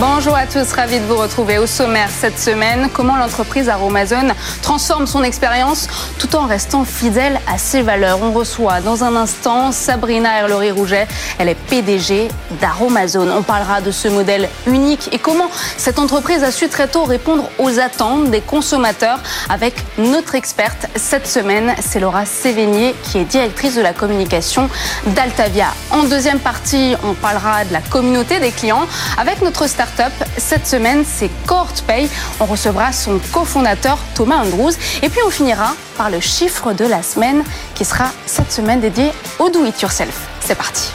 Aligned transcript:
Bonjour 0.00 0.34
à 0.34 0.46
tous, 0.46 0.72
ravi 0.72 0.98
de 1.00 1.04
vous 1.04 1.16
retrouver 1.16 1.58
au 1.58 1.66
sommaire 1.66 2.08
cette 2.08 2.38
semaine. 2.38 2.88
Comment 2.94 3.16
l'entreprise 3.16 3.68
Aromazone 3.68 4.32
transforme 4.62 5.06
son 5.06 5.22
expérience 5.22 5.86
tout 6.18 6.34
en 6.34 6.46
restant 6.46 6.84
fidèle 6.84 7.38
à 7.46 7.58
ses 7.58 7.82
valeurs? 7.82 8.18
On 8.22 8.32
reçoit 8.32 8.80
dans 8.80 9.04
un 9.04 9.14
instant 9.14 9.70
Sabrina 9.70 10.38
Herlery-Rouget. 10.38 11.06
Elle 11.38 11.50
est 11.50 11.54
PDG 11.54 12.28
d'Aromazone. 12.60 13.30
On 13.30 13.42
parlera 13.42 13.82
de 13.82 13.90
ce 13.90 14.08
modèle 14.08 14.48
unique 14.66 15.10
et 15.12 15.18
comment 15.18 15.50
cette 15.76 15.98
entreprise 15.98 16.42
a 16.42 16.52
su 16.52 16.68
très 16.68 16.88
tôt 16.88 17.04
répondre 17.04 17.50
aux 17.58 17.78
attentes 17.78 18.30
des 18.30 18.40
consommateurs 18.40 19.18
avec 19.50 19.74
notre 19.98 20.34
experte 20.34 20.86
cette 20.96 21.26
semaine. 21.26 21.74
C'est 21.80 22.00
Laura 22.00 22.24
Sévénier 22.24 22.94
qui 23.04 23.18
est 23.18 23.24
directrice 23.24 23.74
de 23.74 23.82
la 23.82 23.92
communication 23.92 24.70
d'Altavia. 25.08 25.66
En 25.90 26.04
deuxième 26.04 26.40
partie, 26.40 26.94
on 27.04 27.12
parlera 27.12 27.64
de 27.64 27.72
la 27.74 27.80
communauté 27.80 28.40
des 28.40 28.52
clients 28.52 28.86
avec 29.18 29.42
notre 29.42 29.66
start-up. 29.86 30.12
Cette 30.36 30.66
semaine, 30.66 31.04
c'est 31.04 31.30
CourtPay. 31.46 32.08
On 32.40 32.44
recevra 32.44 32.92
son 32.92 33.18
cofondateur 33.32 33.98
Thomas 34.14 34.36
Andrews. 34.36 34.72
Et 35.02 35.08
puis 35.08 35.20
on 35.26 35.30
finira 35.30 35.74
par 35.96 36.10
le 36.10 36.20
chiffre 36.20 36.72
de 36.72 36.84
la 36.84 37.02
semaine 37.02 37.42
qui 37.74 37.84
sera 37.84 38.06
cette 38.26 38.52
semaine 38.52 38.80
dédié 38.80 39.10
au 39.38 39.50
do 39.50 39.64
it 39.64 39.80
yourself. 39.80 40.28
C'est 40.40 40.56
parti. 40.56 40.90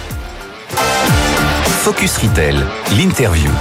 Focus 1.84 2.18
Retail, 2.18 2.63
l'interview. 2.98 3.52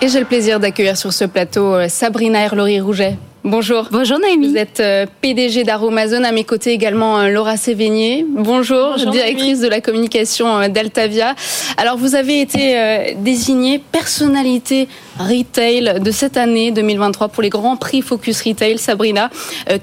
Et 0.00 0.08
j'ai 0.08 0.20
le 0.20 0.26
plaisir 0.26 0.60
d'accueillir 0.60 0.96
sur 0.96 1.12
ce 1.12 1.24
plateau 1.24 1.74
euh, 1.74 1.88
Sabrina 1.88 2.40
Herlory-Rouget. 2.40 3.16
Bonjour. 3.46 3.86
Bonjour 3.92 4.18
Noémie. 4.18 4.48
Vous 4.48 4.56
êtes 4.56 4.80
euh, 4.80 5.06
PDG 5.20 5.62
d'Aromazone. 5.62 6.24
À 6.24 6.32
mes 6.32 6.42
côtés 6.42 6.72
également 6.72 7.20
euh, 7.20 7.28
Laura 7.28 7.56
Sévénier. 7.56 8.26
Bonjour, 8.28 8.94
Bonjour, 8.96 9.12
directrice 9.12 9.60
de 9.60 9.68
la 9.68 9.80
communication 9.80 10.48
euh, 10.58 10.66
d'Altavia. 10.66 11.36
Alors 11.76 11.96
vous 11.96 12.16
avez 12.16 12.40
été 12.40 13.14
désignée 13.18 13.78
personnalité 13.78 14.88
retail 15.20 16.00
de 16.00 16.10
cette 16.10 16.36
année 16.36 16.72
2023 16.72 17.28
pour 17.28 17.40
les 17.40 17.48
grands 17.48 17.76
prix 17.76 18.02
Focus 18.02 18.42
Retail. 18.42 18.78
Sabrina, 18.78 19.30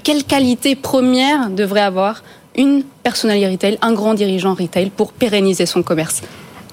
quelle 0.02 0.24
qualité 0.24 0.74
première 0.74 1.48
devrait 1.48 1.80
avoir 1.80 2.22
une 2.56 2.82
personnalité 3.02 3.48
retail, 3.48 3.78
un 3.80 3.94
grand 3.94 4.12
dirigeant 4.12 4.52
retail 4.52 4.90
pour 4.90 5.12
pérenniser 5.14 5.64
son 5.64 5.82
commerce? 5.82 6.20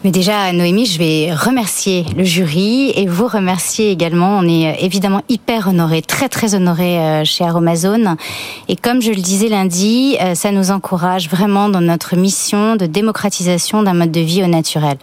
Mais 0.03 0.09
déjà, 0.09 0.52
Noémie, 0.52 0.88
je 0.88 0.97
vais 0.97 1.31
remercier 1.31 2.05
le 2.17 2.23
jury 2.23 2.91
et 2.95 3.05
vous 3.05 3.27
remercier 3.27 3.91
également. 3.91 4.39
On 4.39 4.47
est 4.47 4.71
euh, 4.71 4.73
évidemment 4.80 5.21
hyper 5.30 5.67
honorés, 5.67 6.02
très 6.02 6.27
très 6.27 6.55
honorés 6.55 6.97
euh, 6.97 7.23
chez 7.23 7.44
Aromazone. 7.44 8.16
Et 8.67 8.75
comme 8.75 8.99
je 9.03 9.11
le 9.11 9.22
disais 9.22 9.47
lundi, 9.47 10.17
euh, 10.19 10.33
ça 10.33 10.52
nous 10.52 10.72
encourage 10.72 11.29
vraiment 11.29 11.69
dans 11.69 11.81
notre 11.81 12.16
mission 12.16 12.75
de 12.77 12.88
démocratisation 12.88 13.83
d'un 13.83 13.94
mode 13.94 14.11
de 14.11 14.22
vie 14.22 14.41
au 14.41 14.47
naturel. 14.47 14.97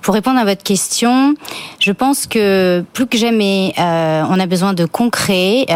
Pour 0.00 0.14
répondre 0.14 0.38
à 0.38 0.44
votre 0.44 0.62
question, 0.62 1.34
je 1.80 1.90
pense 1.90 2.28
que 2.28 2.84
plus 2.92 3.08
que 3.08 3.18
jamais, 3.18 3.74
on 3.78 4.38
a 4.38 4.46
besoin 4.46 4.72
de 4.72 4.84
concret 4.84 5.66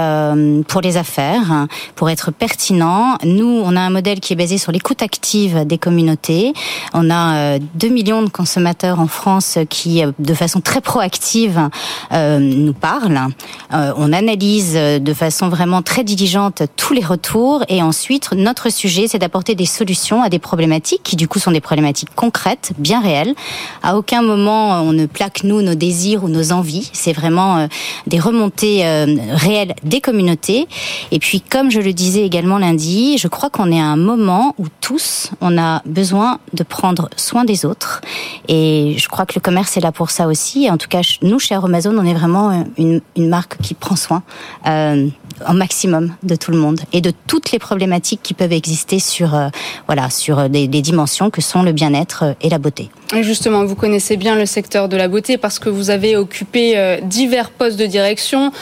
pour 0.69 0.81
les 0.81 0.97
affaires, 0.97 1.67
pour 1.97 2.11
être 2.11 2.31
pertinent. 2.31 3.17
Nous, 3.25 3.63
on 3.65 3.75
a 3.75 3.81
un 3.81 3.91
modèle 3.91 4.21
qui 4.21 4.33
est 4.33 4.37
basé 4.37 4.59
sur 4.59 4.71
l'écoute 4.71 5.03
active 5.03 5.65
des 5.65 5.79
communautés. 5.79 6.53
On 6.95 7.11
a 7.11 7.59
2 7.59 7.89
millions 7.89 8.23
de 8.23 8.29
consommateurs 8.29 8.60
en 8.83 9.07
France 9.07 9.59
qui, 9.69 10.05
euh, 10.05 10.13
de 10.19 10.35
façon 10.35 10.61
très 10.61 10.81
proactive, 10.81 11.69
euh, 12.13 12.39
nous 12.39 12.73
parlent. 12.73 13.21
Euh, 13.73 13.93
on 13.97 14.13
analyse 14.13 14.75
de 14.75 15.15
façon 15.15 15.49
vraiment 15.49 15.83
très 15.83 16.05
diligente 16.05 16.63
tous 16.77 16.95
les 16.95 17.05
retours 17.05 17.65
et 17.69 17.83
ensuite 17.83 18.33
notre 18.33 18.71
sujet, 18.71 19.07
c'est 19.09 19.19
d'apporter 19.19 19.55
des 19.55 19.67
solutions 19.67 20.23
à 20.23 20.29
des 20.29 20.39
problématiques 20.39 21.03
qui 21.03 21.17
du 21.17 21.29
coup 21.29 21.39
sont 21.39 21.51
des 21.51 21.61
problématiques 21.61 22.11
concrètes, 22.15 22.73
bien 22.79 23.01
réelles. 23.01 23.35
À 23.83 23.97
aucun 23.97 24.23
moment 24.23 24.83
on 24.83 24.93
ne 24.93 25.07
plaque 25.07 25.45
nous 25.45 25.63
nos 25.63 25.75
désirs 25.75 26.25
ou 26.25 26.29
nos 26.29 26.53
envies. 26.53 26.91
C'est 26.93 27.13
vraiment 27.13 27.69
des 28.07 28.19
remontées 28.19 28.85
réelles 29.33 29.75
des 29.83 30.01
communautés. 30.01 30.69
Et 31.11 31.19
puis, 31.19 31.41
comme 31.41 31.71
je 31.71 31.81
le 31.81 31.93
disais 31.93 32.25
également 32.25 32.59
lundi, 32.59 33.19
je 33.19 33.29
crois 33.29 33.51
qu'on 33.51 33.71
est 33.73 33.81
à 33.81 33.87
un 33.87 33.97
moment 33.97 34.55
où 34.59 34.67
tous 34.81 35.31
on 35.41 35.59
a 35.59 35.83
besoin 35.87 36.39
de 36.53 36.63
prendre 36.63 37.09
soin 37.17 37.45
des 37.45 37.65
autres 37.65 38.01
et 38.53 38.97
je 38.99 39.09
crois 39.09 39.27
que 39.27 39.35
le 39.37 39.41
commerce 39.41 39.77
est 39.77 39.81
là 39.81 39.93
pour 39.93 40.11
ça 40.11 40.27
aussi. 40.27 40.69
En 40.69 40.77
tout 40.77 40.89
cas, 40.89 41.03
nous, 41.23 41.39
chez 41.39 41.55
Amazon, 41.55 41.97
on 41.97 42.05
est 42.05 42.15
vraiment 42.15 42.51
euh, 42.51 42.99
une, 43.17 43.29
marque 43.29 43.59
qui 43.63 43.75
prend 43.75 43.95
soin 43.95 44.25
euh, 44.67 45.07
maximum 45.55 46.15
de 46.25 46.35
tout 46.35 46.51
le 46.51 46.59
monde 46.59 46.81
et 46.93 47.01
de 47.01 47.13
toutes 47.29 47.53
les 47.53 47.61
problématiques 47.61 48.21
qui 48.23 48.35
peuvent 48.35 48.53
exister 48.53 48.99
sur, 48.99 49.37
euh, 49.37 49.49
voilà, 49.87 50.11
sur 50.11 50.49
des, 50.49 50.67
des, 50.67 50.83
dimensions 50.83 51.31
que 51.31 51.41
sont 51.41 51.63
le 51.63 51.71
bien-être 51.73 52.25
euh, 52.25 52.33
et 52.41 52.49
la 52.49 52.59
beauté. 52.59 52.91
Justement, 53.21 53.65
vous 53.65 53.77
connaissez 53.77 54.17
bien 54.17 54.35
le 54.35 54.47
secteur 54.47 54.89
de 54.89 54.97
la 54.97 55.07
beauté 55.07 55.39
parce 55.39 55.59
que 55.59 55.69
vous 55.69 55.91
avez 55.91 56.17
occupé 56.17 57.01
divers 57.03 57.51
postes 57.51 57.77
de 57.77 57.87
direction 57.87 58.53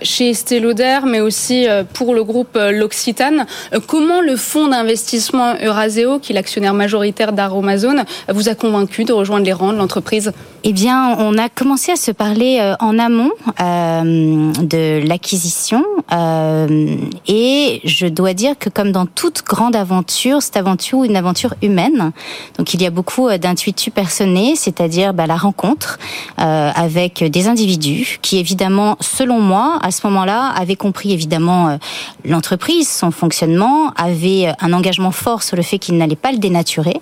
chez 0.00 0.30
Estée 0.30 0.60
Lauder, 0.60 1.00
mais 1.06 1.20
aussi 1.20 1.66
pour 1.92 2.14
le 2.14 2.24
groupe 2.24 2.58
L'Occitane. 2.58 3.44
Comment 3.86 4.22
le 4.22 4.36
fonds 4.36 4.68
d'investissement 4.68 5.56
Euraseo, 5.62 6.20
qui 6.20 6.32
est 6.32 6.34
l'actionnaire 6.34 6.72
majoritaire 6.72 7.34
d'Aromazone, 7.34 8.04
vous 8.32 8.48
a 8.48 8.54
convaincu 8.54 9.04
de 9.04 9.12
rejoindre 9.12 9.37
les 9.44 9.52
rangs 9.52 9.72
de 9.72 9.78
l'entreprise 9.78 10.32
Eh 10.64 10.72
bien, 10.72 11.16
on 11.18 11.38
a 11.38 11.48
commencé 11.48 11.92
à 11.92 11.96
se 11.96 12.10
parler 12.10 12.58
euh, 12.60 12.74
en 12.80 12.98
amont 12.98 13.30
euh, 13.60 14.52
de 14.60 15.06
l'acquisition 15.06 15.84
euh, 16.12 16.96
et 17.28 17.80
je 17.84 18.08
dois 18.08 18.34
dire 18.34 18.58
que 18.58 18.68
comme 18.68 18.90
dans 18.90 19.06
toute 19.06 19.44
grande 19.44 19.76
aventure, 19.76 20.42
cette 20.42 20.56
aventure 20.56 21.04
est 21.04 21.08
une 21.08 21.16
aventure 21.16 21.54
humaine. 21.62 22.10
Donc 22.58 22.74
il 22.74 22.82
y 22.82 22.86
a 22.86 22.90
beaucoup 22.90 23.28
euh, 23.28 23.38
d'intuitus 23.38 23.92
personnés, 23.92 24.56
c'est-à-dire 24.56 25.14
bah, 25.14 25.28
la 25.28 25.36
rencontre 25.36 26.00
euh, 26.40 26.72
avec 26.74 27.22
des 27.22 27.46
individus 27.46 28.18
qui 28.20 28.38
évidemment, 28.38 28.96
selon 29.00 29.40
moi, 29.40 29.78
à 29.82 29.92
ce 29.92 30.04
moment-là, 30.08 30.52
avaient 30.56 30.76
compris 30.76 31.12
évidemment 31.12 31.78
l'entreprise, 32.24 32.88
son 32.88 33.12
fonctionnement, 33.12 33.92
avaient 33.94 34.52
un 34.60 34.72
engagement 34.72 35.12
fort 35.12 35.44
sur 35.44 35.56
le 35.56 35.62
fait 35.62 35.78
qu'ils 35.78 35.96
n'allaient 35.96 36.16
pas 36.16 36.32
le 36.32 36.38
dénaturer 36.38 37.00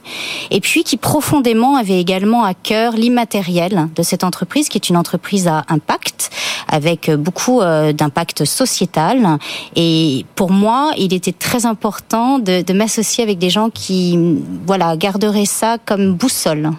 et 0.50 0.61
puis 0.61 0.84
qui 0.84 0.99
profondément 0.99 1.77
avaient 1.77 2.00
également 2.00 2.45
à 2.45 2.53
cœur 2.53 2.93
l'immatériel 2.93 3.46
de 3.47 4.03
cette 4.03 4.25
entreprise, 4.25 4.69
qui 4.69 4.79
est 4.79 4.89
une 4.89 4.97
entreprise 4.97 5.49
à 5.49 5.65
impact, 5.69 6.31
avec 6.69 7.11
beaucoup 7.11 7.61
euh, 7.61 7.93
d'impact 7.93 8.45
sociétal. 8.45 9.39
Et 9.77 10.25
pour 10.34 10.51
moi, 10.51 10.93
il 10.99 11.15
était 11.15 11.33
très 11.33 11.67
important 11.67 12.39
de, 12.39 12.62
de 12.62 12.73
m'associer 12.73 13.23
avec 13.23 13.39
des 13.39 13.51
gens 13.51 13.71
qui, 13.71 14.19
voilà, 14.67 14.97
garderaient 14.97 15.47
ça 15.47 15.77
comme 15.84 16.15
boussole. 16.15 16.71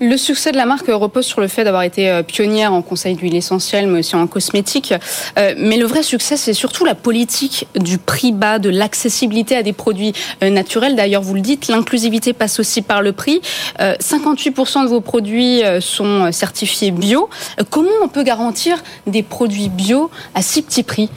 Le 0.00 0.16
succès 0.16 0.52
de 0.52 0.56
la 0.56 0.66
marque 0.66 0.86
repose 0.88 1.26
sur 1.26 1.40
le 1.40 1.48
fait 1.48 1.64
d'avoir 1.64 1.82
été 1.82 2.08
euh, 2.08 2.22
pionnière 2.22 2.72
en 2.72 2.82
conseil 2.82 3.14
d'huile 3.14 3.34
essentielle, 3.34 3.86
mais 3.86 4.00
aussi 4.00 4.14
en 4.16 4.26
cosmétique. 4.26 4.94
Euh, 5.38 5.54
mais 5.56 5.76
le 5.76 5.86
vrai 5.86 6.02
succès, 6.02 6.36
c'est 6.36 6.52
surtout 6.52 6.84
la 6.84 6.94
politique 6.94 7.66
du 7.76 7.98
prix 7.98 8.32
bas, 8.32 8.58
de 8.58 8.70
l'accessibilité 8.70 9.56
à 9.56 9.62
des 9.62 9.72
produits 9.72 10.12
naturels. 10.42 10.96
D'ailleurs, 10.96 11.22
vous 11.22 11.34
le 11.34 11.40
dites, 11.40 11.68
l'inclusivité 11.68 12.32
passe 12.32 12.60
aussi 12.60 12.82
par 12.82 13.02
le 13.02 13.12
prix. 13.12 13.40
58% 13.78 14.84
de 14.84 14.88
vos 14.88 15.00
produits 15.00 15.62
sont 15.94 16.32
certifiés 16.32 16.90
bio. 16.90 17.28
Comment 17.70 17.88
on 18.02 18.08
peut 18.08 18.22
garantir 18.22 18.82
des 19.06 19.22
produits 19.22 19.68
bio 19.68 20.10
à 20.34 20.42
si 20.42 20.62
petit 20.62 20.82
prix? 20.82 21.08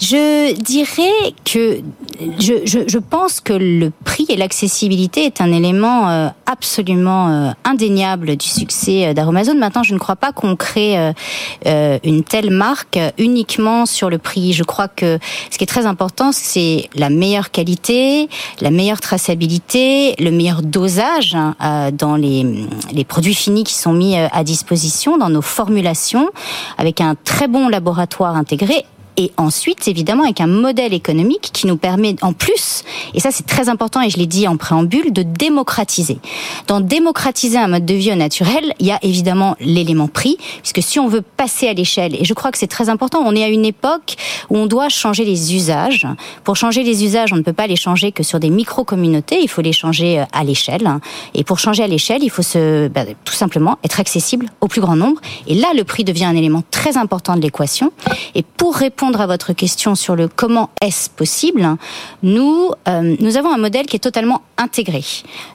Je 0.00 0.52
dirais 0.54 1.34
que 1.44 1.80
je, 2.38 2.84
je, 2.86 2.98
pense 2.98 3.40
que 3.40 3.52
le 3.52 3.92
prix 4.04 4.26
et 4.28 4.36
l'accessibilité 4.36 5.24
est 5.24 5.40
un 5.40 5.52
élément 5.52 6.08
euh, 6.08 6.28
absolument 6.46 7.28
euh, 7.28 7.50
indéniable 7.64 8.36
du 8.36 8.46
succès 8.46 9.08
euh, 9.08 9.14
d'Aromazone. 9.14 9.58
Maintenant, 9.58 9.82
je 9.82 9.94
ne 9.94 9.98
crois 9.98 10.16
pas 10.16 10.32
qu'on 10.32 10.56
crée 10.56 10.96
une 11.64 12.24
telle 12.24 12.50
marque 12.50 12.98
uniquement 13.18 13.86
sur 13.86 14.10
le 14.10 14.18
prix. 14.18 14.52
Je 14.52 14.62
crois 14.62 14.88
que 14.88 15.18
ce 15.50 15.58
qui 15.58 15.64
est 15.64 15.68
très 15.68 15.86
important, 15.86 16.32
c'est 16.32 16.88
la 16.94 17.10
meilleure 17.10 17.50
qualité, 17.50 18.28
la 18.60 18.70
meilleure 18.70 19.00
traçabilité, 19.00 20.14
le 20.18 20.30
meilleur 20.30 20.62
dosage 20.62 21.34
hein, 21.34 21.90
dans 21.92 22.16
les, 22.16 22.46
les 22.92 23.04
produits 23.04 23.34
finis 23.34 23.64
qui 23.64 23.74
sont 23.74 23.92
mis 23.92 24.15
à 24.32 24.44
disposition, 24.44 25.18
dans 25.18 25.30
nos 25.30 25.42
formulations, 25.42 26.30
avec 26.78 27.00
un 27.00 27.14
très 27.14 27.48
bon 27.48 27.68
laboratoire 27.68 28.36
intégré 28.36 28.84
et 29.16 29.32
ensuite, 29.36 29.88
évidemment, 29.88 30.24
avec 30.24 30.40
un 30.40 30.46
modèle 30.46 30.92
économique 30.92 31.50
qui 31.52 31.66
nous 31.66 31.76
permet, 31.76 32.16
en 32.22 32.32
plus, 32.32 32.82
et 33.14 33.20
ça 33.20 33.30
c'est 33.30 33.46
très 33.46 33.68
important 33.68 34.02
et 34.02 34.10
je 34.10 34.18
l'ai 34.18 34.26
dit 34.26 34.46
en 34.46 34.56
préambule, 34.56 35.12
de 35.12 35.22
démocratiser. 35.22 36.18
Dans 36.66 36.80
démocratiser 36.80 37.58
un 37.58 37.68
mode 37.68 37.86
de 37.86 37.94
vie 37.94 38.12
au 38.12 38.16
naturel, 38.16 38.74
il 38.78 38.86
y 38.86 38.92
a 38.92 38.98
évidemment 39.02 39.56
l'élément 39.60 40.08
prix, 40.08 40.36
puisque 40.62 40.82
si 40.82 40.98
on 40.98 41.08
veut 41.08 41.22
passer 41.22 41.68
à 41.68 41.72
l'échelle, 41.72 42.14
et 42.14 42.24
je 42.24 42.34
crois 42.34 42.50
que 42.50 42.58
c'est 42.58 42.66
très 42.66 42.88
important, 42.88 43.20
on 43.24 43.34
est 43.34 43.44
à 43.44 43.48
une 43.48 43.64
époque 43.64 44.16
où 44.50 44.56
on 44.58 44.66
doit 44.66 44.88
changer 44.88 45.24
les 45.24 45.54
usages. 45.54 46.06
Pour 46.44 46.56
changer 46.56 46.82
les 46.82 47.04
usages, 47.04 47.32
on 47.32 47.36
ne 47.36 47.42
peut 47.42 47.52
pas 47.52 47.66
les 47.66 47.76
changer 47.76 48.12
que 48.12 48.22
sur 48.22 48.40
des 48.40 48.50
micro-communautés, 48.50 49.40
il 49.40 49.48
faut 49.48 49.62
les 49.62 49.72
changer 49.72 50.20
euh, 50.20 50.24
à 50.32 50.44
l'échelle. 50.44 50.88
Et 51.34 51.44
pour 51.44 51.58
changer 51.58 51.82
à 51.82 51.86
l'échelle, 51.86 52.22
il 52.22 52.30
faut 52.30 52.42
se, 52.42 52.88
bah, 52.88 53.04
tout 53.24 53.34
simplement 53.34 53.78
être 53.84 54.00
accessible 54.00 54.50
au 54.60 54.68
plus 54.68 54.80
grand 54.80 54.96
nombre. 54.96 55.20
Et 55.46 55.54
là, 55.54 55.68
le 55.74 55.84
prix 55.84 56.04
devient 56.04 56.24
un 56.24 56.36
élément 56.36 56.62
très 56.70 56.96
important 56.96 57.36
de 57.36 57.40
l'équation. 57.40 57.92
Et 58.34 58.42
pour 58.42 58.74
répondre 58.74 59.05
à 59.14 59.26
votre 59.26 59.52
question 59.52 59.94
sur 59.94 60.16
le 60.16 60.28
comment 60.28 60.70
est-ce 60.82 61.08
possible, 61.08 61.76
nous, 62.22 62.70
euh, 62.88 63.16
nous 63.20 63.36
avons 63.36 63.52
un 63.52 63.58
modèle 63.58 63.86
qui 63.86 63.96
est 63.96 64.00
totalement 64.00 64.42
intégré. 64.58 65.04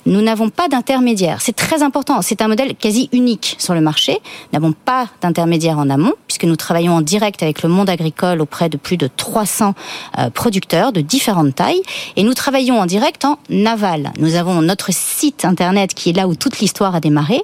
Nous 0.06 0.22
n'avons 0.22 0.50
pas 0.50 0.70
d'intermédiaire. 0.70 1.42
C'est 1.42 1.56
très 1.56 1.84
important. 1.84 2.22
C'est 2.22 2.42
un 2.42 2.48
modèle 2.48 2.76
quasi 2.76 3.10
unique 3.12 3.56
sur 3.60 3.74
le 3.74 3.82
marché. 3.82 4.14
Nous 4.14 4.60
n'avons 4.60 4.74
pas 4.74 5.08
d'intermédiaire 5.22 5.78
en 5.78 5.90
amont, 5.90 6.14
puisque 6.28 6.46
nous 6.46 6.56
travaillons 6.56 6.94
en 6.94 7.02
direct 7.02 7.44
avec 7.44 7.64
le 7.64 7.70
monde 7.70 7.90
agricole 7.90 8.42
auprès 8.42 8.70
de 8.70 8.78
plus 8.78 8.98
de 8.98 9.08
300 9.08 9.74
euh, 10.18 10.30
producteurs 10.30 10.94
de 10.94 11.02
différentes 11.02 11.56
tailles. 11.56 11.82
Et 12.16 12.24
nous 12.24 12.34
travaillons 12.34 12.80
en 12.80 12.86
direct 12.86 13.26
en 13.26 13.38
aval. 13.66 14.12
Nous 14.20 14.36
avons 14.36 14.62
notre 14.62 14.94
site 14.94 15.44
internet 15.44 15.94
qui 15.94 16.12
est 16.12 16.14
là 16.14 16.28
où 16.28 16.36
toute 16.36 16.60
l'histoire 16.60 16.96
a 16.96 17.00
démarré. 17.00 17.42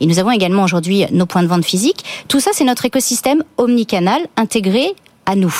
Et 0.00 0.06
nous 0.06 0.18
avons 0.18 0.30
également 0.30 0.64
aujourd'hui 0.64 1.04
nos 1.12 1.26
points 1.26 1.42
de 1.42 1.48
vente 1.48 1.64
physiques. 1.64 2.04
Tout 2.28 2.40
ça, 2.40 2.50
c'est 2.54 2.64
notre 2.64 2.86
écosystème 2.86 3.44
omnicanal 3.58 4.22
intégré 4.36 4.94
à 5.30 5.36
nous. 5.36 5.54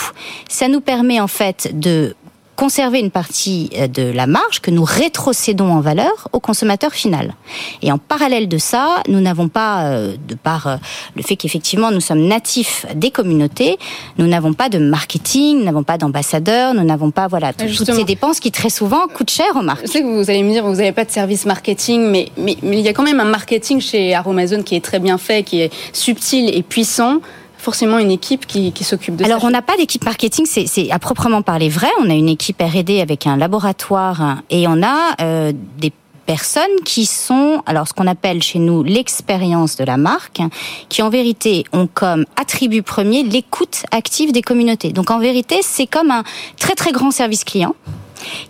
Ça 0.49 0.69
nous 0.69 0.81
permet 0.81 1.20
en 1.20 1.28
fait 1.28 1.70
de 1.78 2.14
conserver 2.61 2.99
une 3.00 3.11
partie 3.11 3.70
euh, 3.78 3.88
de 3.88 4.02
la 4.02 4.26
marge 4.26 4.61
que 4.61 4.70
nous 4.70 4.84
rétrocédons 4.84 5.72
en 5.72 5.81
valeur 5.81 6.28
au 6.34 6.40
consommateur 6.40 6.93
final. 6.93 7.32
Et 7.81 7.90
en 7.90 7.96
parallèle 7.96 8.49
de 8.49 8.58
ça, 8.58 9.02
nous 9.08 9.20
n'avons 9.22 9.49
pas, 9.49 9.84
euh, 9.84 10.14
de 10.28 10.34
par 10.34 10.67
euh, 10.67 10.76
le 11.17 11.22
fait 11.22 11.37
qu'effectivement 11.37 11.90
nous 11.90 12.02
sommes 12.02 12.26
natifs 12.26 12.84
des 12.94 13.11
communautés, 13.11 13.78
nous 14.19 14.26
n'avons 14.26 14.52
pas 14.52 14.69
de 14.69 14.78
marketing, 14.78 15.61
nous 15.61 15.64
n'avons 15.64 15.84
pas 15.84 15.96
d'ambassadeurs, 15.96 16.75
nous 16.75 16.84
n'avons 16.84 17.11
pas 17.11 17.28
voilà 17.28 17.55
toutes 17.55 17.94
ces 17.94 18.05
dépenses 18.05 18.40
qui 18.40 18.52
très 18.52 18.69
souvent 18.69 19.08
coûtent 19.08 19.31
cher 19.31 19.56
aux 19.56 19.62
marques. 19.62 19.87
Je 19.87 19.93
sais 19.93 20.02
que 20.02 20.06
vous 20.06 20.28
allez 20.28 20.43
me 20.43 20.52
dire 20.52 20.62
vous 20.62 20.75
n'avez 20.75 20.93
pas 20.93 21.06
de 21.06 21.11
service 21.11 21.46
marketing, 21.46 22.11
mais, 22.11 22.28
mais, 22.37 22.58
mais 22.62 22.78
il 22.78 22.84
y 22.84 22.88
a 22.88 22.93
quand 22.93 23.05
même 23.05 23.20
un 23.20 23.25
marketing 23.25 23.81
chez 23.81 24.14
Aromazone 24.14 24.64
qui 24.64 24.75
est 24.76 24.84
très 24.84 24.99
bien 24.99 25.16
fait, 25.16 25.44
qui 25.44 25.62
est 25.62 25.73
subtil 25.94 26.55
et 26.55 26.62
puissant 26.62 27.20
forcément 27.61 27.99
une 27.99 28.11
équipe 28.11 28.47
qui, 28.47 28.73
s'occupe 28.83 29.17
de 29.17 29.25
ça. 29.25 29.31
Alors 29.31 29.45
on 29.45 29.51
n'a 29.51 29.62
pas 29.62 29.77
d'équipe 29.77 30.05
marketing, 30.05 30.47
c'est 30.47 30.91
à 30.91 30.99
proprement 30.99 31.43
parler 31.43 31.69
vrai. 31.69 31.89
On 32.01 32.11
a 32.11 32.15
une 32.15 32.29
équipe 32.29 32.61
R&D 32.61 33.01
avec 33.01 33.27
un 33.27 33.37
laboratoire 33.37 34.39
et 34.51 34.67
on 34.67 34.83
a 34.83 35.15
euh, 35.21 35.53
des 35.79 35.93
personnes 36.27 36.81
qui 36.85 37.07
sont, 37.07 37.62
alors 37.67 37.89
ce 37.89 37.93
qu'on 37.93 38.07
appelle 38.07 38.43
chez 38.43 38.61
nous 38.61 38.85
l'expérience 38.85 39.77
de 39.77 39.85
la 39.85 39.97
marque, 39.97 40.41
qui 40.89 41.03
en 41.03 41.11
vérité 41.11 41.65
ont 41.73 41.89
comme 41.93 42.25
attribut 42.37 42.83
premier 42.83 43.25
l'écoute 43.25 43.85
active 43.91 44.31
des 44.33 44.43
communautés. 44.43 44.93
Donc 44.93 45.11
en 45.11 45.19
vérité, 45.19 45.59
c'est 45.62 45.87
comme 45.87 46.11
un 46.11 46.23
très 46.57 46.75
très 46.75 46.93
grand 46.93 47.11
service 47.11 47.45
client 47.45 47.75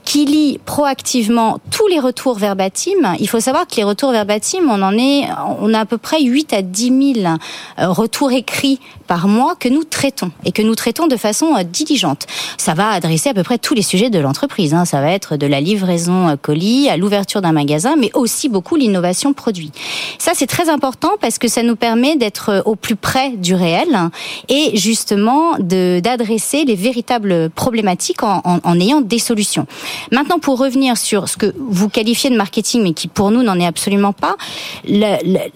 qui 0.05 0.25
lit 0.25 0.59
proactivement 0.65 1.59
tous 1.71 1.87
les 1.87 2.01
retours 2.01 2.39
verbatim. 2.39 3.15
Il 3.19 3.29
faut 3.29 3.41
savoir 3.41 3.67
que 3.67 3.77
les 3.77 3.85
retours 3.85 4.13
verbatim, 4.13 4.69
on 4.69 4.83
en 4.83 4.97
est, 4.99 5.29
on 5.61 5.73
a 5.75 5.81
à 5.81 5.85
peu 5.87 5.99
près 5.99 6.23
8 6.23 6.53
à 6.53 6.63
10 6.63 7.15
000 7.15 7.27
euh, 7.27 7.89
retours 7.89 8.33
écrits 8.33 8.81
par 9.11 9.27
mois 9.27 9.57
que 9.57 9.69
nous 9.69 9.83
traitons 9.83 10.31
et 10.45 10.53
que 10.53 10.63
nous 10.63 10.77
traitons 10.77 11.09
de 11.09 11.17
façon 11.17 11.57
euh, 11.57 11.65
diligente. 11.65 12.29
Ça 12.59 12.75
va 12.75 12.91
adresser 12.91 13.31
à 13.31 13.35
peu 13.35 13.43
près 13.43 13.59
tous 13.59 13.75
les 13.75 13.83
sujets 13.83 14.09
de 14.09 14.21
l'entreprise. 14.21 14.73
Hein. 14.73 14.85
Ça 14.85 15.01
va 15.01 15.11
être 15.11 15.37
de 15.37 15.49
la 15.49 15.61
livraison 15.61 16.29
euh, 16.29 16.37
colis 16.37 16.89
à 16.89 16.97
l'ouverture 16.97 17.43
d'un 17.43 17.51
magasin, 17.51 17.97
mais 17.99 18.13
aussi 18.15 18.49
beaucoup 18.49 18.77
l'innovation 18.77 19.33
produit. 19.33 19.73
Ça, 20.19 20.31
c'est 20.37 20.47
très 20.47 20.69
important 20.69 21.11
parce 21.21 21.39
que 21.39 21.49
ça 21.49 21.65
nous 21.65 21.75
permet 21.75 22.15
d'être 22.15 22.63
au 22.67 22.77
plus 22.77 22.95
près 22.95 23.31
du 23.31 23.57
réel 23.57 23.99
et 24.49 24.77
justement 24.77 25.57
d'adresser 25.59 26.65
les 26.65 26.77
véritables 26.77 27.51
problématiques 27.51 28.23
en 28.23 28.81
ayant 28.81 29.01
des 29.01 29.19
solutions. 29.19 29.67
Maintenant, 30.13 30.39
pour 30.39 30.57
revenir 30.59 30.97
sur 30.97 31.29
ce 31.29 31.37
que 31.37 31.53
vous 31.59 31.89
qualifiez 31.89 32.31
de 32.31 32.37
marketing, 32.37 32.85
mais 32.85 32.93
qui 32.93 33.09
pour 33.09 33.33
nous 33.33 33.43
n'en 33.43 33.59
est 33.59 33.67
absolument 33.67 34.13
pas, 34.13 34.37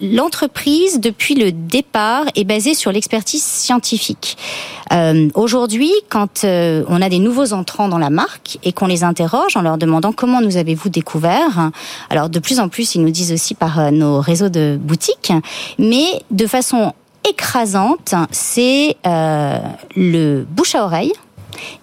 l'entreprise, 0.01 0.99
depuis 0.99 1.35
le 1.35 1.53
départ, 1.53 2.25
est 2.35 2.43
basée 2.43 2.73
sur 2.73 2.91
l'expertise 2.91 3.44
scientifique. 3.45 4.37
Euh, 4.91 5.29
Aujourd'hui, 5.35 5.91
quand 6.09 6.43
euh, 6.43 6.83
on 6.87 7.01
a 7.01 7.09
des 7.09 7.19
nouveaux 7.19 7.53
entrants 7.53 7.87
dans 7.87 7.97
la 7.97 8.09
marque 8.09 8.57
et 8.63 8.73
qu'on 8.73 8.87
les 8.87 9.03
interroge 9.03 9.55
en 9.55 9.61
leur 9.61 9.77
demandant 9.77 10.11
comment 10.11 10.41
nous 10.41 10.57
avez-vous 10.57 10.89
découvert, 10.89 11.71
alors 12.09 12.29
de 12.29 12.39
plus 12.39 12.59
en 12.59 12.69
plus, 12.69 12.95
ils 12.95 13.01
nous 13.01 13.11
disent 13.11 13.31
aussi 13.31 13.55
par 13.55 13.79
euh, 13.79 13.91
nos 13.91 14.19
réseaux 14.19 14.49
de 14.49 14.77
boutiques, 14.79 15.33
mais 15.79 16.23
de 16.31 16.47
façon 16.47 16.93
écrasante, 17.27 18.13
c'est 18.31 18.97
euh, 19.05 19.57
le 19.95 20.43
bouche 20.43 20.75
à 20.75 20.83
oreille 20.83 21.13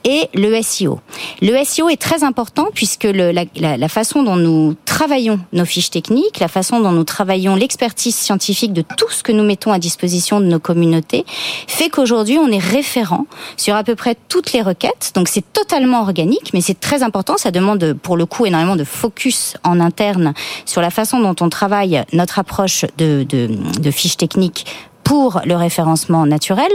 et 0.05 0.29
le 0.35 0.61
SEO. 0.63 1.01
Le 1.41 1.65
SEO 1.65 1.89
est 1.89 2.01
très 2.01 2.25
important 2.25 2.69
puisque 2.75 3.05
la, 3.05 3.89
façon 3.89 4.23
dont 4.23 4.37
nous 4.37 4.75
travaillons 4.85 5.41
nos 5.53 5.65
fiches 5.65 5.91
techniques, 5.91 6.41
la 6.41 6.49
façon 6.49 6.81
dont 6.81 6.93
nous 6.93 7.05
travaillons 7.05 7.55
l'expertise 7.55 8.15
scientifique 8.15 8.73
de 8.73 8.83
tout 8.97 9.11
ce 9.11 9.23
que 9.23 9.33
nous 9.33 9.45
mettons 9.45 9.73
à 9.73 9.79
disposition 9.79 10.41
de 10.41 10.47
nos 10.47 10.59
communautés, 10.59 11.25
fait 11.67 11.89
qu'aujourd'hui 11.89 12.39
on 12.39 12.49
est 12.49 12.59
référent 12.59 13.27
sur 13.57 13.75
à 13.75 13.85
peu 13.85 13.95
près 13.95 14.17
toutes 14.29 14.53
les 14.53 14.63
requêtes. 14.63 15.13
Donc 15.15 15.29
c'est 15.29 15.53
totalement 15.53 16.01
organique, 16.03 16.53
mais 16.55 16.61
c'est 16.61 16.79
très 16.79 17.03
important. 17.03 17.37
Ça 17.37 17.51
demande 17.51 17.95
pour 17.95 18.17
le 18.17 18.27
coup 18.27 18.47
énormément 18.47 18.77
de 18.77 18.85
focus 18.85 19.55
en 19.65 19.81
interne 19.81 20.35
sur 20.67 20.81
la 20.81 20.91
façon 20.91 21.21
dont 21.21 21.37
on 21.41 21.49
travaille 21.49 22.05
notre 22.13 22.39
approche 22.39 22.85
de 22.99 23.91
fiches 23.91 24.17
techniques 24.17 24.67
pour 25.13 25.43
le 25.45 25.57
référencement 25.57 26.25
naturel. 26.25 26.71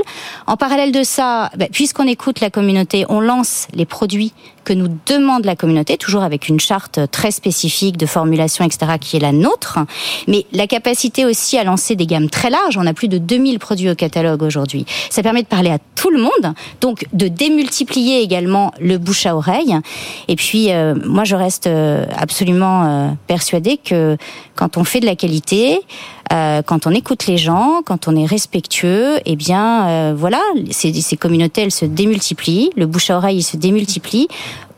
En 0.46 0.58
parallèle 0.58 0.92
de 0.92 1.02
ça, 1.02 1.50
bah, 1.58 1.66
puisqu'on 1.72 2.06
écoute 2.06 2.40
la 2.40 2.52
communauté, 2.52 3.04
on 3.10 3.20
lance 3.20 3.68
les 3.74 3.88
produits 3.88 4.32
que 4.68 4.74
nous 4.74 4.90
demande 5.06 5.46
la 5.46 5.56
communauté, 5.56 5.96
toujours 5.96 6.24
avec 6.24 6.50
une 6.50 6.60
charte 6.60 7.00
très 7.10 7.32
spécifique 7.32 7.96
de 7.96 8.06
formulation, 8.06 8.66
etc., 8.66 8.98
qui 9.00 9.16
est 9.16 9.22
la 9.22 9.32
nôtre, 9.32 9.80
mais 10.28 10.46
la 10.52 10.68
capacité 10.68 11.24
aussi 11.24 11.58
à 11.58 11.64
lancer 11.64 11.96
des 11.96 12.06
gammes 12.06 12.30
très 12.30 12.50
larges. 12.50 12.78
On 12.78 12.86
a 12.86 12.94
plus 12.94 13.08
de 13.08 13.18
2000 13.18 13.60
produits 13.60 13.90
au 13.90 13.96
catalogue 13.96 14.44
aujourd'hui. 14.44 14.86
Ça 15.10 15.24
permet 15.24 15.42
de 15.42 15.48
parler 15.48 15.70
à 15.70 15.80
tout 15.96 16.10
le 16.10 16.20
monde, 16.20 16.54
donc 16.82 17.06
de 17.14 17.30
démultiplier 17.30 18.20
également 18.22 18.74
le 18.82 18.98
bouche 18.98 19.26
à 19.26 19.38
oreille. 19.38 19.74
Et 20.28 20.36
puis, 20.36 20.74
euh, 20.74 20.96
moi, 21.06 21.24
je 21.24 21.38
reste 21.38 21.68
euh, 21.68 22.06
absolument 22.18 22.84
euh, 22.84 23.10
persuadée 23.28 23.78
que 23.78 24.18
quand 24.56 24.76
on 24.76 24.84
fait 24.84 25.00
de 25.00 25.06
la 25.06 25.16
qualité, 25.16 25.80
euh, 26.34 26.62
quand 26.62 26.88
on 26.88 26.92
écoute 26.92 27.28
les 27.28 27.38
gens, 27.38 27.82
quand 27.86 28.08
on 28.08 28.16
est 28.16 28.26
respectueux, 28.26 29.20
eh 29.26 29.36
bien, 29.36 29.88
euh, 29.88 30.14
voilà, 30.18 30.42
ces, 30.72 30.94
ces 30.94 31.16
communautés, 31.16 31.62
elles 31.62 31.72
se 31.72 31.86
démultiplient, 31.86 32.72
le 32.76 32.86
bouche 32.86 33.10
à 33.10 33.18
oreille, 33.18 33.38
il 33.38 33.44
se 33.44 33.56
démultiplie. 33.56 34.28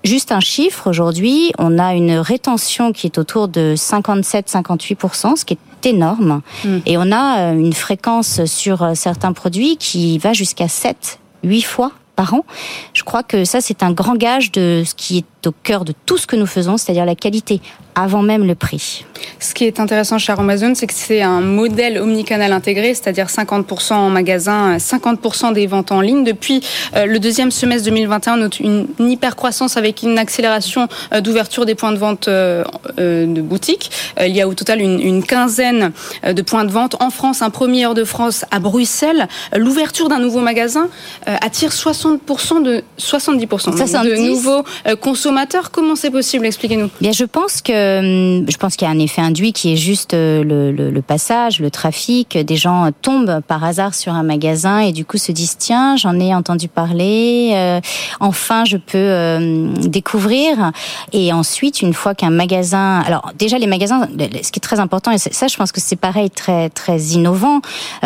Juste 0.03 0.31
un 0.31 0.39
chiffre, 0.39 0.89
aujourd'hui, 0.89 1.51
on 1.57 1.77
a 1.77 1.93
une 1.93 2.13
rétention 2.13 2.93
qui 2.93 3.07
est 3.07 3.17
autour 3.17 3.47
de 3.47 3.75
57-58%, 3.75 5.35
ce 5.35 5.45
qui 5.45 5.55
est 5.55 5.85
énorme. 5.85 6.41
Mm. 6.63 6.77
Et 6.85 6.97
on 6.97 7.11
a 7.11 7.39
euh, 7.39 7.53
une 7.53 7.73
fréquence 7.73 8.45
sur 8.45 8.83
euh, 8.83 8.93
certains 8.95 9.33
produits 9.33 9.77
qui 9.77 10.17
va 10.17 10.33
jusqu'à 10.33 10.67
7, 10.67 11.19
8 11.43 11.61
fois 11.61 11.91
par 12.15 12.33
an. 12.33 12.45
Je 12.93 13.03
crois 13.03 13.23
que 13.23 13.45
ça, 13.45 13.61
c'est 13.61 13.83
un 13.83 13.91
grand 13.91 14.15
gage 14.15 14.51
de 14.51 14.83
ce 14.85 14.94
qui 14.94 15.19
est 15.19 15.38
au 15.47 15.53
cœur 15.63 15.85
de 15.85 15.93
tout 16.05 16.17
ce 16.17 16.27
que 16.27 16.35
nous 16.35 16.45
faisons, 16.45 16.77
c'est-à-dire 16.77 17.05
la 17.05 17.15
qualité 17.15 17.61
avant 17.95 18.21
même 18.21 18.45
le 18.45 18.55
prix. 18.55 19.05
Ce 19.39 19.53
qui 19.53 19.65
est 19.65 19.79
intéressant 19.79 20.17
chez 20.17 20.31
Amazon, 20.31 20.73
c'est 20.73 20.87
que 20.87 20.93
c'est 20.93 21.21
un 21.21 21.41
modèle 21.41 21.99
omnicanal 21.99 22.53
intégré, 22.53 22.93
c'est-à-dire 22.93 23.27
50% 23.27 23.93
en 23.93 24.09
magasin, 24.09 24.77
50% 24.77 25.53
des 25.53 25.67
ventes 25.67 25.91
en 25.91 25.99
ligne. 25.99 26.23
Depuis 26.23 26.61
euh, 26.95 27.05
le 27.05 27.19
deuxième 27.19 27.51
semestre 27.51 27.85
2021, 27.85 28.33
on 28.33 28.37
note 28.37 28.59
une, 28.59 28.87
hyper 28.99 29.35
croissance 29.35 29.75
avec 29.75 30.01
une 30.03 30.17
accélération 30.17 30.87
euh, 31.13 31.19
d'ouverture 31.19 31.65
des 31.65 31.75
points 31.75 31.91
de 31.91 31.97
vente 31.97 32.27
euh, 32.29 32.63
de 32.97 33.41
boutiques. 33.41 33.91
Il 34.21 34.35
y 34.35 34.41
a 34.41 34.47
au 34.47 34.53
total 34.53 34.81
une, 34.81 34.99
une, 35.01 35.23
quinzaine 35.23 35.91
de 36.25 36.41
points 36.41 36.65
de 36.65 36.71
vente 36.71 36.95
en 37.01 37.09
France, 37.09 37.41
un 37.41 37.49
premier 37.49 37.85
hors 37.85 37.93
de 37.93 38.03
France 38.03 38.45
à 38.51 38.59
Bruxelles. 38.59 39.27
L'ouverture 39.55 40.09
d'un 40.09 40.19
nouveau 40.19 40.39
magasin 40.39 40.87
attire 41.25 41.71
60% 41.71 42.63
de 42.63 42.83
70% 42.99 44.03
de 44.03 44.15
nouveaux 44.15 44.63
consommateurs. 45.01 45.29
Comment 45.71 45.95
c'est 45.95 46.12
possible? 46.12 46.45
Expliquez-nous. 46.45 46.90
Bien, 47.02 47.12
je 47.12 47.24
pense 47.24 47.62
que 47.62 47.71
euh, 47.71 48.45
je 48.48 48.57
pense 48.57 48.76
qu'il 48.76 48.88
y 48.88 48.92
a 48.92 48.94
un 48.94 49.00
effet 49.00 49.21
induit 49.21 49.54
qui 49.54 49.74
est 49.74 49.76
juste 49.76 50.14
euh, 50.14 50.44
le, 50.44 50.71
le, 50.71 50.90
le, 50.90 51.02
passage, 51.02 51.59
le 51.59 51.69
trafic. 51.69 52.38
Des 52.38 52.56
gens 52.56 52.90
tombent 53.02 53.42
par 53.48 53.64
hasard 53.64 53.94
sur 53.94 54.14
un 54.14 54.24
magasin 54.24 54.80
et 54.80 54.92
du 54.92 55.06
coup 55.06 55.18
se 55.18 55.31
disent 55.31 55.56
tiens, 55.57 55.95
j'en 55.98 56.19
ai 56.19 56.33
entendu 56.33 56.68
parler. 56.68 57.52
Euh, 57.54 57.80
enfin, 58.19 58.66
je 58.66 58.78
peux 58.78 58.98
euh, 58.98 59.74
découvrir. 59.86 60.71
Et 61.14 61.31
ensuite, 61.31 61.81
une 61.81 61.94
fois 61.94 62.16
qu'un 62.16 62.31
magasin, 62.31 63.00
alors 63.06 63.31
déjà 63.38 63.57
les 63.57 63.68
magasins, 63.68 64.07
ce 64.07 64.52
qui 64.52 64.59
est 64.59 64.64
très 64.64 64.80
important 64.80 65.12
et 65.12 65.18
ça, 65.18 65.48
je 65.48 65.57
pense 65.57 65.71
que 65.71 65.80
c'est 65.80 65.95
pareil, 65.95 66.30
très 66.30 66.69
très 66.69 67.00
innovant. 67.00 67.62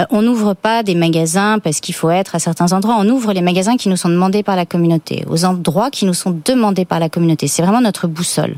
on 0.09 0.21
n'ouvre 0.21 0.53
pas 0.53 0.83
des 0.83 0.95
magasins 0.95 1.59
parce 1.59 1.79
qu'il 1.79 1.95
faut 1.95 2.09
être 2.09 2.35
à 2.35 2.39
certains 2.39 2.73
endroits. 2.73 2.95
On 2.99 3.07
ouvre 3.09 3.33
les 3.33 3.41
magasins 3.41 3.77
qui 3.77 3.89
nous 3.89 3.97
sont 3.97 4.09
demandés 4.09 4.43
par 4.43 4.55
la 4.55 4.65
communauté, 4.65 5.23
aux 5.29 5.45
endroits 5.45 5.89
qui 5.89 6.05
nous 6.05 6.13
sont 6.13 6.37
demandés 6.45 6.85
par 6.85 6.99
la 6.99 7.09
communauté. 7.13 7.47
C'est 7.47 7.61
vraiment 7.61 7.81
notre 7.81 8.07
boussole. 8.07 8.55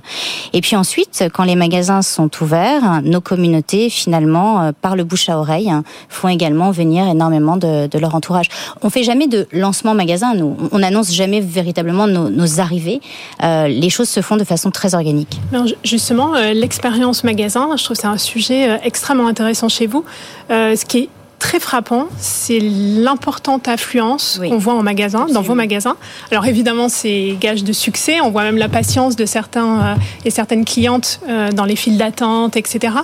Et 0.53 0.61
puis 0.61 0.75
ensuite 0.75 1.25
quand 1.33 1.43
les 1.43 1.55
magasins 1.55 2.01
sont 2.01 2.29
ouverts, 2.41 3.01
nos 3.03 3.21
communautés, 3.21 3.89
finalement, 3.89 4.61
euh, 4.61 4.71
par 4.79 4.95
le 4.95 5.03
bouche 5.03 5.29
à 5.29 5.37
oreille, 5.37 5.71
font 6.09 6.27
également 6.27 6.71
venir 6.71 7.07
énormément 7.07 7.57
de, 7.57 7.89
leur 7.97 8.15
entourage. 8.15 8.47
On 8.81 8.89
fait 8.89 9.03
jamais 9.03 9.27
de 9.27 9.47
lancement 9.51 9.93
magasin, 9.93 10.33
nous. 10.35 10.57
On 10.71 10.79
n'annonce 10.79 11.13
jamais 11.13 11.39
véritablement 11.39 12.07
nos, 12.07 12.59
arrivées. 12.59 13.01
Euh, 13.43 13.67
les 13.67 13.89
choses 13.89 14.09
se 14.09 14.21
font 14.21 14.37
de 14.37 14.43
façon 14.43 14.71
très 14.71 14.95
organique. 14.95 15.39
justement, 15.83 16.35
euh, 16.35 16.53
l'expérience 16.53 17.23
magasin, 17.23 17.69
je 17.77 17.83
trouve 17.83 17.97
c'est 17.97 18.07
un 18.07 18.17
sujet 18.17 18.79
extrêmement 18.83 19.27
intéressant 19.27 19.69
chez 19.69 19.87
vous. 19.87 20.03
ce 20.49 20.85
qui 20.85 20.97
est 20.99 21.09
très 21.45 21.59
frappant, 21.59 22.07
c'est 22.17 22.57
l'importante 22.59 23.67
affluence 23.67 24.41
qu'on 24.49 24.57
voit 24.57 24.73
en 24.73 24.81
magasin, 24.81 25.27
dans 25.31 25.43
vos 25.43 25.53
magasins. 25.53 25.95
Alors 26.31 26.47
évidemment, 26.47 26.89
c'est 26.89 27.37
gage 27.39 27.63
de 27.63 27.71
succès. 27.71 28.19
On 28.19 28.31
voit 28.31 28.41
même 28.41 28.57
la 28.57 28.67
patience 28.67 29.15
de 29.15 29.27
certains 29.27 29.95
et 30.25 30.31
certaines 30.31 30.65
clientes 30.65 31.19
dans 31.53 31.65
les 31.65 31.75
files 31.75 31.99
d'attente, 31.99 32.57
etc. 32.57 32.95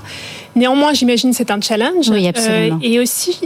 Néanmoins, 0.56 0.94
j'imagine 0.94 1.34
c'est 1.34 1.52
un 1.52 1.62
challenge. 1.62 2.10
Oui, 2.10 2.28
absolument. 2.28 2.80
et 2.82 3.00
aussi, 3.00 3.40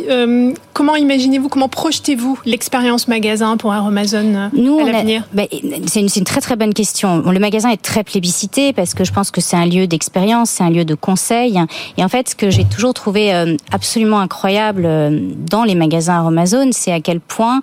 comment 0.74 0.96
imaginez-vous, 0.96 1.50
comment 1.50 1.70
projetez-vous 1.70 2.40
l'expérience 2.46 3.08
magasin 3.08 3.58
pour 3.58 3.74
Amazon 3.74 4.50
Nous, 4.54 4.80
à 4.80 4.92
l'avenir? 4.92 5.28
ben, 5.34 5.48
C'est 5.88 6.00
une, 6.00 6.10
une, 6.16 6.24
très 6.24 6.42
très 6.42 6.56
bonne 6.56 6.74
question. 6.74 7.22
Le 7.30 7.40
magasin 7.40 7.70
est 7.70 7.82
très 7.82 8.04
plébiscité 8.04 8.74
parce 8.74 8.94
que 8.94 9.04
je 9.04 9.12
pense 9.12 9.32
que 9.32 9.42
c'est 9.42 9.56
un 9.56 9.66
lieu 9.66 9.88
d'expérience, 9.88 10.50
c'est 10.50 10.64
un 10.64 10.70
lieu 10.70 10.86
de 10.86 10.96
conseil. 10.96 11.60
Et 11.98 12.04
en 12.04 12.10
fait, 12.10 12.30
ce 12.30 12.36
que 12.36 12.50
j'ai 12.50 12.66
toujours 12.66 12.94
trouvé 12.94 13.34
euh, 13.34 13.56
absolument 13.72 14.20
incroyable 14.20 14.84
euh, 14.86 15.20
dans 15.50 15.64
les 15.64 15.76
magasins 15.76 16.26
Amazon, 16.26 16.70
c'est 16.72 16.92
à 16.92 17.00
quel 17.00 17.20
point, 17.20 17.62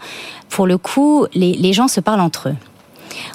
pour 0.48 0.66
le 0.66 0.78
coup, 0.78 1.26
les, 1.34 1.54
les 1.54 1.72
gens 1.72 1.88
se 1.88 2.00
parlent 2.00 2.20
entre 2.20 2.50
eux. 2.50 2.56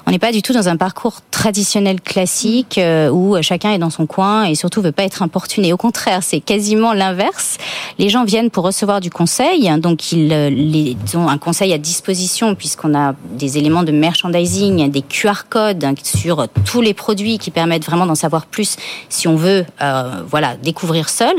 On 0.06 0.10
n'est 0.10 0.18
pas 0.18 0.32
du 0.32 0.42
tout 0.42 0.52
dans 0.52 0.68
un 0.68 0.76
parcours 0.76 1.20
traditionnel 1.30 2.00
classique 2.00 2.78
euh, 2.78 3.10
où 3.10 3.40
chacun 3.42 3.70
est 3.70 3.78
dans 3.78 3.90
son 3.90 4.06
coin 4.06 4.44
et 4.44 4.54
surtout 4.54 4.82
veut 4.82 4.90
pas 4.90 5.04
être 5.04 5.22
importuné. 5.22 5.72
Au 5.72 5.76
contraire, 5.76 6.22
c'est 6.22 6.40
quasiment 6.40 6.92
l'inverse. 6.92 7.58
Les 7.98 8.08
gens 8.08 8.24
viennent 8.24 8.50
pour 8.50 8.64
recevoir 8.64 9.00
du 9.00 9.10
conseil, 9.10 9.70
donc 9.78 10.10
ils, 10.10 10.32
euh, 10.32 10.94
ont 11.14 11.28
un 11.28 11.38
conseil 11.38 11.72
à 11.72 11.78
disposition 11.78 12.54
puisqu'on 12.54 12.94
a 12.94 13.14
des 13.30 13.58
éléments 13.58 13.84
de 13.84 13.92
merchandising, 13.92 14.90
des 14.90 15.02
QR 15.02 15.44
codes 15.48 15.84
sur 16.02 16.48
tous 16.64 16.80
les 16.80 16.94
produits 16.94 17.38
qui 17.38 17.50
permettent 17.50 17.84
vraiment 17.84 18.06
d'en 18.06 18.14
savoir 18.14 18.46
plus 18.46 18.76
si 19.08 19.28
on 19.28 19.36
veut, 19.36 19.64
euh, 19.80 20.22
voilà, 20.28 20.56
découvrir 20.56 21.08
seul. 21.08 21.36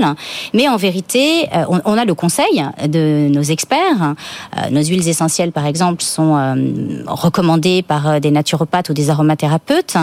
Mais 0.54 0.70
en 0.70 0.78
vérité, 0.78 1.50
on, 1.70 1.82
on, 1.84 1.98
a 1.98 2.06
le 2.06 2.14
conseil 2.14 2.64
de 2.88 3.28
nos 3.30 3.42
experts. 3.42 4.16
Nos 4.72 4.84
huiles 4.84 5.08
essentielles, 5.08 5.52
par 5.52 5.66
exemple, 5.66 6.02
sont 6.04 6.36
recommandées 7.08 7.82
par 7.82 8.22
des 8.22 8.29
naturopathes 8.32 8.90
ou 8.90 8.94
des 8.94 9.10
aromathérapeutes. 9.10 9.98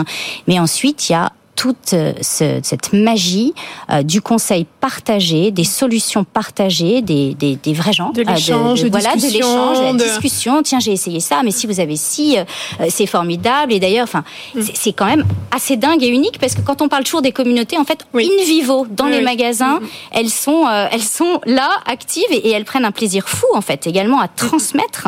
Mais 0.47 0.59
ensuite, 0.59 1.09
il 1.09 1.13
y 1.13 1.15
a 1.15 1.31
toute 1.57 1.93
euh, 1.93 2.13
ce, 2.21 2.59
cette 2.63 2.93
magie 2.93 3.53
euh, 3.89 4.03
du 4.03 4.21
conseil 4.21 4.65
partagé, 4.79 5.51
des 5.51 5.63
solutions 5.63 6.23
partagées, 6.23 7.01
des, 7.01 7.33
des, 7.33 7.55
des 7.55 7.73
vrais 7.73 7.93
gens. 7.93 8.11
De 8.11 8.21
l'échange, 8.21 8.83
de, 8.83 8.89
voilà, 8.89 9.15
de 9.15 9.21
l'échange, 9.21 9.81
la 9.81 9.93
discussion. 9.93 10.61
Tiens, 10.63 10.79
j'ai 10.79 10.93
essayé 10.93 11.19
ça, 11.19 11.41
mais 11.43 11.51
si 11.51 11.65
vous 11.65 11.79
avez 11.79 11.95
si, 11.95 12.37
euh, 12.37 12.43
c'est 12.89 13.07
formidable. 13.07 13.73
Et 13.73 13.79
d'ailleurs, 13.79 14.03
enfin, 14.03 14.23
mm. 14.55 14.61
c'est 14.73 14.93
quand 14.93 15.07
même 15.07 15.25
assez 15.53 15.77
dingue 15.77 16.03
et 16.03 16.07
unique 16.07 16.39
parce 16.39 16.53
que 16.53 16.61
quand 16.61 16.81
on 16.81 16.87
parle 16.87 17.03
toujours 17.03 17.23
des 17.23 17.31
communautés, 17.31 17.77
en 17.77 17.85
fait, 17.85 18.05
oui. 18.13 18.29
in 18.31 18.45
vivo 18.45 18.85
dans 18.91 19.05
oui, 19.05 19.11
les 19.11 19.17
oui. 19.17 19.23
magasins, 19.23 19.79
mm. 19.79 19.87
elles 20.11 20.29
sont, 20.29 20.67
euh, 20.67 20.87
elles 20.91 21.01
sont 21.01 21.41
là, 21.45 21.69
actives 21.87 22.23
et, 22.29 22.49
et, 22.49 22.51
elles 22.51 22.65
prennent 22.65 22.85
un 22.85 22.91
plaisir 22.91 23.27
fou 23.27 23.47
en 23.55 23.61
fait, 23.61 23.87
également 23.87 24.21
à 24.21 24.27
transmettre 24.27 25.07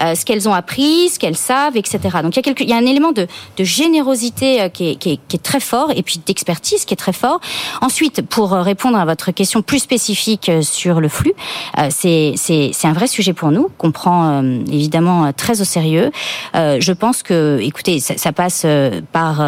euh, 0.00 0.14
ce 0.14 0.24
qu'elles 0.24 0.48
ont 0.48 0.54
appris, 0.54 1.10
ce 1.10 1.18
qu'elles 1.18 1.36
savent, 1.36 1.76
etc. 1.76 1.98
Donc 2.22 2.34
il 2.34 2.36
y 2.36 2.38
a 2.38 2.42
quelque, 2.42 2.62
il 2.62 2.70
y 2.70 2.72
a 2.72 2.76
un 2.76 2.86
élément 2.86 3.12
de, 3.12 3.26
de 3.58 3.64
générosité 3.64 4.70
qui 4.72 4.90
est, 4.90 4.96
qui, 4.96 5.12
est, 5.12 5.20
qui 5.28 5.36
est 5.36 5.42
très 5.42 5.60
fort 5.60 5.89
et 5.94 6.02
puis 6.02 6.20
d'expertise 6.24 6.84
qui 6.84 6.94
est 6.94 6.96
très 6.96 7.12
fort. 7.12 7.40
Ensuite, 7.80 8.22
pour 8.22 8.52
répondre 8.52 8.98
à 8.98 9.04
votre 9.04 9.30
question 9.32 9.62
plus 9.62 9.80
spécifique 9.80 10.50
sur 10.62 11.00
le 11.00 11.08
flux, 11.08 11.34
euh, 11.78 11.88
c'est 11.90 12.84
un 12.84 12.92
vrai 12.92 13.06
sujet 13.06 13.32
pour 13.32 13.50
nous 13.50 13.68
qu'on 13.78 13.92
prend 13.92 14.42
euh, 14.42 14.62
évidemment 14.70 15.32
très 15.32 15.60
au 15.60 15.64
sérieux. 15.64 16.10
Euh, 16.54 16.78
je 16.80 16.92
pense 16.92 17.22
que, 17.22 17.58
écoutez, 17.62 18.00
ça, 18.00 18.16
ça 18.16 18.32
passe 18.32 18.66
par 19.12 19.42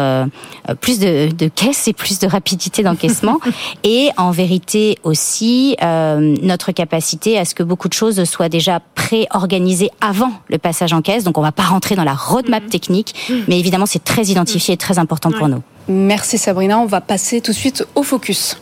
plus 0.81 0.99
de, 0.99 1.31
de, 1.31 1.47
caisses 1.47 1.87
et 1.87 1.93
plus 1.93 2.19
de 2.19 2.27
rapidité 2.27 2.83
d'encaissement 2.83 3.39
et 3.83 4.09
en 4.17 4.31
vérité 4.31 4.97
aussi 5.03 5.75
notre 5.81 6.71
capacité 6.71 7.37
à 7.37 7.45
ce 7.45 7.55
que 7.55 7.63
beaucoup 7.63 7.87
de 7.87 7.93
choses 7.93 8.23
soient 8.23 8.49
déjà 8.49 8.79
pré-organisées 8.95 9.89
avant 10.01 10.31
le 10.47 10.57
passage 10.57 10.93
en 10.93 11.01
caisse. 11.01 11.23
Donc 11.23 11.37
on 11.37 11.41
va 11.41 11.51
pas 11.51 11.63
rentrer 11.63 11.95
dans 11.95 12.03
la 12.03 12.13
roadmap 12.13 12.63
mmh. 12.63 12.69
technique, 12.69 13.31
mais 13.47 13.59
évidemment 13.59 13.85
c'est 13.85 14.03
très 14.03 14.25
identifié 14.25 14.73
et 14.73 14.77
très 14.77 14.99
important 14.99 15.29
ouais. 15.29 15.37
pour 15.37 15.47
nous. 15.47 15.61
Merci 15.87 16.37
Sabrina. 16.37 16.79
On 16.79 16.85
va 16.85 17.01
passer 17.01 17.41
tout 17.41 17.51
de 17.51 17.57
suite 17.57 17.85
au 17.95 18.03
focus. 18.03 18.57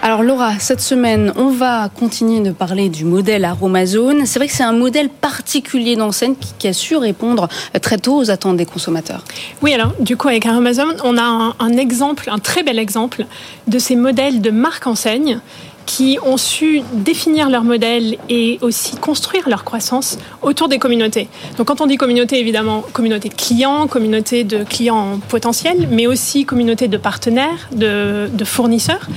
Alors 0.00 0.22
Laura, 0.22 0.58
cette 0.60 0.80
semaine, 0.80 1.32
on 1.36 1.50
va 1.50 1.88
continuer 1.88 2.40
de 2.40 2.52
parler 2.52 2.88
du 2.88 3.04
modèle 3.04 3.44
Aromazone. 3.44 4.26
C'est 4.26 4.38
vrai 4.38 4.46
que 4.46 4.54
c'est 4.54 4.62
un 4.62 4.72
modèle 4.72 5.08
particulier 5.08 5.96
d'enseigne 5.96 6.34
qui, 6.58 6.68
a 6.68 6.72
su 6.72 6.96
répondre 6.96 7.48
très 7.82 7.98
tôt 7.98 8.16
aux 8.16 8.30
attentes 8.30 8.56
des 8.56 8.64
consommateurs. 8.64 9.24
Oui, 9.60 9.74
alors 9.74 9.92
du 9.98 10.16
coup 10.16 10.28
avec 10.28 10.46
Aromazone, 10.46 10.96
on 11.02 11.18
a 11.18 11.22
un, 11.22 11.54
un 11.58 11.76
exemple, 11.76 12.30
un 12.30 12.38
très 12.38 12.62
bel 12.62 12.78
exemple 12.78 13.26
de 13.66 13.78
ces 13.78 13.96
modèles 13.96 14.40
de 14.40 14.50
marque 14.50 14.86
enseigne 14.86 15.40
qui 15.88 16.18
ont 16.22 16.36
su 16.36 16.82
définir 16.92 17.48
leur 17.48 17.64
modèle 17.64 18.18
et 18.28 18.58
aussi 18.60 18.96
construire 18.96 19.48
leur 19.48 19.64
croissance 19.64 20.18
autour 20.42 20.68
des 20.68 20.78
communautés. 20.78 21.28
Donc 21.56 21.68
quand 21.68 21.80
on 21.80 21.86
dit 21.86 21.96
communauté, 21.96 22.38
évidemment, 22.38 22.84
communauté 22.92 23.30
de 23.30 23.34
clients, 23.34 23.86
communauté 23.86 24.44
de 24.44 24.64
clients 24.64 25.18
potentiels, 25.30 25.88
mais 25.90 26.06
aussi 26.06 26.44
communauté 26.44 26.88
de 26.88 26.98
partenaires, 26.98 27.70
de, 27.72 28.28
fournisseurs. 28.44 29.08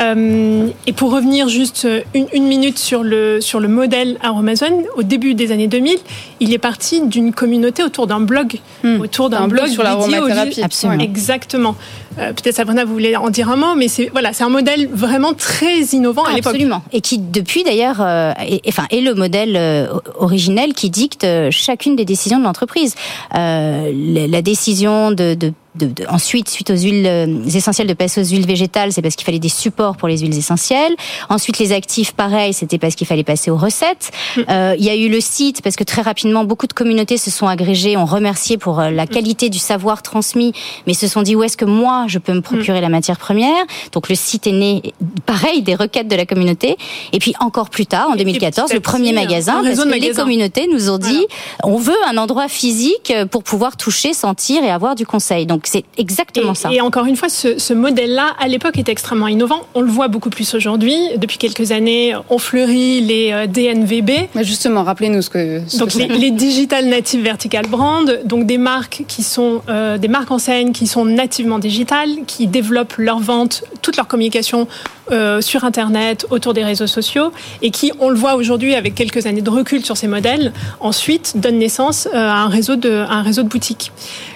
Euh, 0.00 0.66
et 0.88 0.92
pour 0.92 1.12
revenir 1.12 1.48
juste 1.48 1.86
une, 2.12 2.26
une, 2.32 2.48
minute 2.48 2.78
sur 2.78 3.04
le, 3.04 3.40
sur 3.40 3.60
le 3.60 3.68
modèle 3.68 4.18
Aromazone, 4.20 4.82
au 4.96 5.04
début 5.04 5.34
des 5.34 5.52
années 5.52 5.68
2000, 5.68 5.96
il 6.40 6.52
est 6.52 6.58
parti 6.58 7.00
d'une 7.06 7.32
communauté 7.32 7.82
autour 7.82 8.06
d'un 8.06 8.20
blog, 8.20 8.58
mmh. 8.82 9.00
autour 9.00 9.30
d'un 9.30 9.48
blog, 9.48 9.64
blog 9.64 9.68
sur 9.68 9.82
l'aromathérapie. 9.82 10.62
Absolument. 10.62 11.02
Exactement. 11.02 11.76
Euh, 12.18 12.32
Peut-être 12.32 12.56
Sabrina, 12.56 12.84
vous 12.84 12.92
voulez 12.92 13.16
en 13.16 13.30
dire 13.30 13.50
un 13.50 13.56
mot, 13.56 13.74
mais 13.76 13.88
c'est 13.88 14.08
voilà, 14.10 14.32
c'est 14.32 14.44
un 14.44 14.48
modèle 14.48 14.88
vraiment 14.88 15.34
très 15.34 15.80
innovant 15.92 16.24
à 16.24 16.34
l'époque. 16.34 16.54
Absolument. 16.54 16.82
Et 16.92 17.00
qui 17.00 17.18
depuis 17.18 17.64
d'ailleurs, 17.64 18.00
euh, 18.00 18.32
est, 18.40 18.60
enfin, 18.68 18.86
est 18.90 19.00
le 19.00 19.14
modèle 19.14 19.56
euh, 19.56 19.86
originel 20.18 20.74
qui 20.74 20.90
dicte 20.90 21.24
euh, 21.24 21.50
chacune 21.50 21.96
des 21.96 22.04
décisions 22.04 22.38
de 22.38 22.44
l'entreprise. 22.44 22.94
La, 23.32 23.90
la, 23.92 24.42
décision 24.42 25.10
de, 25.10 25.34
de 25.34 25.52
de, 25.78 25.86
de, 25.86 26.06
ensuite, 26.08 26.48
suite 26.48 26.70
aux 26.70 26.76
huiles 26.76 27.06
euh, 27.06 27.44
essentielles 27.46 27.86
de 27.86 27.94
passer 27.94 28.20
aux 28.20 28.24
huiles 28.24 28.46
végétales, 28.46 28.92
c'est 28.92 29.02
parce 29.02 29.16
qu'il 29.16 29.24
fallait 29.24 29.38
des 29.38 29.48
supports 29.48 29.96
pour 29.96 30.08
les 30.08 30.18
huiles 30.18 30.36
essentielles. 30.36 30.94
Ensuite, 31.28 31.58
les 31.58 31.72
actifs, 31.72 32.12
pareil, 32.12 32.52
c'était 32.52 32.78
parce 32.78 32.94
qu'il 32.94 33.06
fallait 33.06 33.24
passer 33.24 33.50
aux 33.50 33.56
recettes. 33.56 34.10
Mm. 34.36 34.40
Euh, 34.48 34.74
il 34.78 34.84
y 34.84 34.90
a 34.90 34.96
eu 34.96 35.08
le 35.08 35.20
site, 35.20 35.62
parce 35.62 35.76
que 35.76 35.84
très 35.84 36.02
rapidement, 36.02 36.44
beaucoup 36.44 36.66
de 36.66 36.72
communautés 36.72 37.18
se 37.18 37.30
sont 37.30 37.46
agrégées, 37.46 37.96
ont 37.96 38.06
remercié 38.06 38.58
pour 38.58 38.80
euh, 38.80 38.90
la 38.90 39.04
mm. 39.04 39.08
qualité 39.08 39.48
du 39.48 39.58
savoir 39.58 40.02
transmis, 40.02 40.52
mais 40.86 40.94
se 40.94 41.08
sont 41.08 41.22
dit 41.22 41.36
où 41.36 41.42
est-ce 41.42 41.56
que 41.56 41.64
moi, 41.64 42.06
je 42.08 42.18
peux 42.18 42.32
me 42.32 42.40
procurer 42.42 42.78
mm. 42.78 42.82
la 42.82 42.88
matière 42.88 43.18
première? 43.18 43.64
Donc, 43.92 44.08
le 44.08 44.14
site 44.14 44.46
est 44.46 44.52
né, 44.52 44.94
pareil, 45.26 45.62
des 45.62 45.74
requêtes 45.74 46.08
de 46.08 46.16
la 46.16 46.26
communauté. 46.26 46.76
Et 47.12 47.18
puis, 47.18 47.34
encore 47.40 47.70
plus 47.70 47.86
tard, 47.86 48.08
en 48.10 48.16
2014, 48.16 48.72
le 48.72 48.80
premier 48.80 49.12
magasin, 49.12 49.62
parce 49.62 49.78
que 49.78 49.88
les 49.88 50.10
communautés 50.10 50.68
nous 50.72 50.90
ont 50.90 50.98
dit, 50.98 51.26
voilà. 51.62 51.74
on 51.74 51.76
veut 51.76 51.94
un 52.08 52.16
endroit 52.16 52.48
physique 52.48 53.12
pour 53.30 53.42
pouvoir 53.42 53.76
toucher, 53.76 54.12
sentir 54.12 54.64
et 54.64 54.70
avoir 54.70 54.94
du 54.94 55.06
conseil. 55.06 55.46
Donc, 55.46 55.65
c'est 55.68 55.84
exactement 55.96 56.52
et, 56.52 56.56
ça. 56.56 56.72
Et 56.72 56.80
encore 56.80 57.06
une 57.06 57.16
fois, 57.16 57.28
ce, 57.28 57.58
ce 57.58 57.74
modèle-là, 57.74 58.34
à 58.38 58.48
l'époque, 58.48 58.78
était 58.78 58.92
extrêmement 58.92 59.28
innovant. 59.28 59.66
On 59.74 59.80
le 59.80 59.90
voit 59.90 60.08
beaucoup 60.08 60.30
plus 60.30 60.54
aujourd'hui. 60.54 60.96
Depuis 61.16 61.38
quelques 61.38 61.72
années, 61.72 62.14
on 62.30 62.38
fleurit 62.38 63.00
les 63.00 63.32
euh, 63.32 63.46
DNVB. 63.46 64.28
Mais 64.34 64.44
justement, 64.44 64.84
rappelez-nous 64.84 65.22
ce 65.22 65.30
que. 65.30 65.62
Ce 65.66 65.78
donc 65.78 65.90
que 65.90 65.98
les, 65.98 66.08
les, 66.08 66.30
Digital 66.30 66.86
Native 66.86 67.22
Vertical 67.22 67.66
Brand, 67.66 68.20
donc 68.24 68.46
des 68.46 68.58
marques 68.58 69.04
qui 69.08 69.22
sont 69.22 69.62
euh, 69.68 69.98
des 69.98 70.08
marques 70.08 70.30
enseignes 70.30 70.72
qui 70.72 70.86
sont 70.86 71.04
nativement 71.04 71.58
digitales, 71.58 72.10
qui 72.26 72.46
développent 72.46 72.96
leur 72.98 73.18
vente, 73.18 73.64
toute 73.82 73.96
leur 73.96 74.06
communication 74.06 74.68
euh, 75.12 75.40
sur 75.40 75.62
Internet, 75.62 76.26
autour 76.30 76.52
des 76.52 76.64
réseaux 76.64 76.88
sociaux, 76.88 77.30
et 77.62 77.70
qui, 77.70 77.92
on 78.00 78.08
le 78.08 78.16
voit 78.16 78.34
aujourd'hui 78.34 78.74
avec 78.74 78.96
quelques 78.96 79.26
années 79.26 79.40
de 79.40 79.50
recul 79.50 79.84
sur 79.84 79.96
ces 79.96 80.08
modèles, 80.08 80.52
ensuite 80.80 81.34
donne 81.36 81.58
naissance 81.58 82.08
euh, 82.12 82.16
à 82.16 82.38
un 82.38 82.48
réseau 82.48 82.74
de, 82.74 82.90
à 82.90 83.12
un 83.12 83.22
réseau 83.22 83.44
de 83.44 83.48
boutiques. 83.48 83.92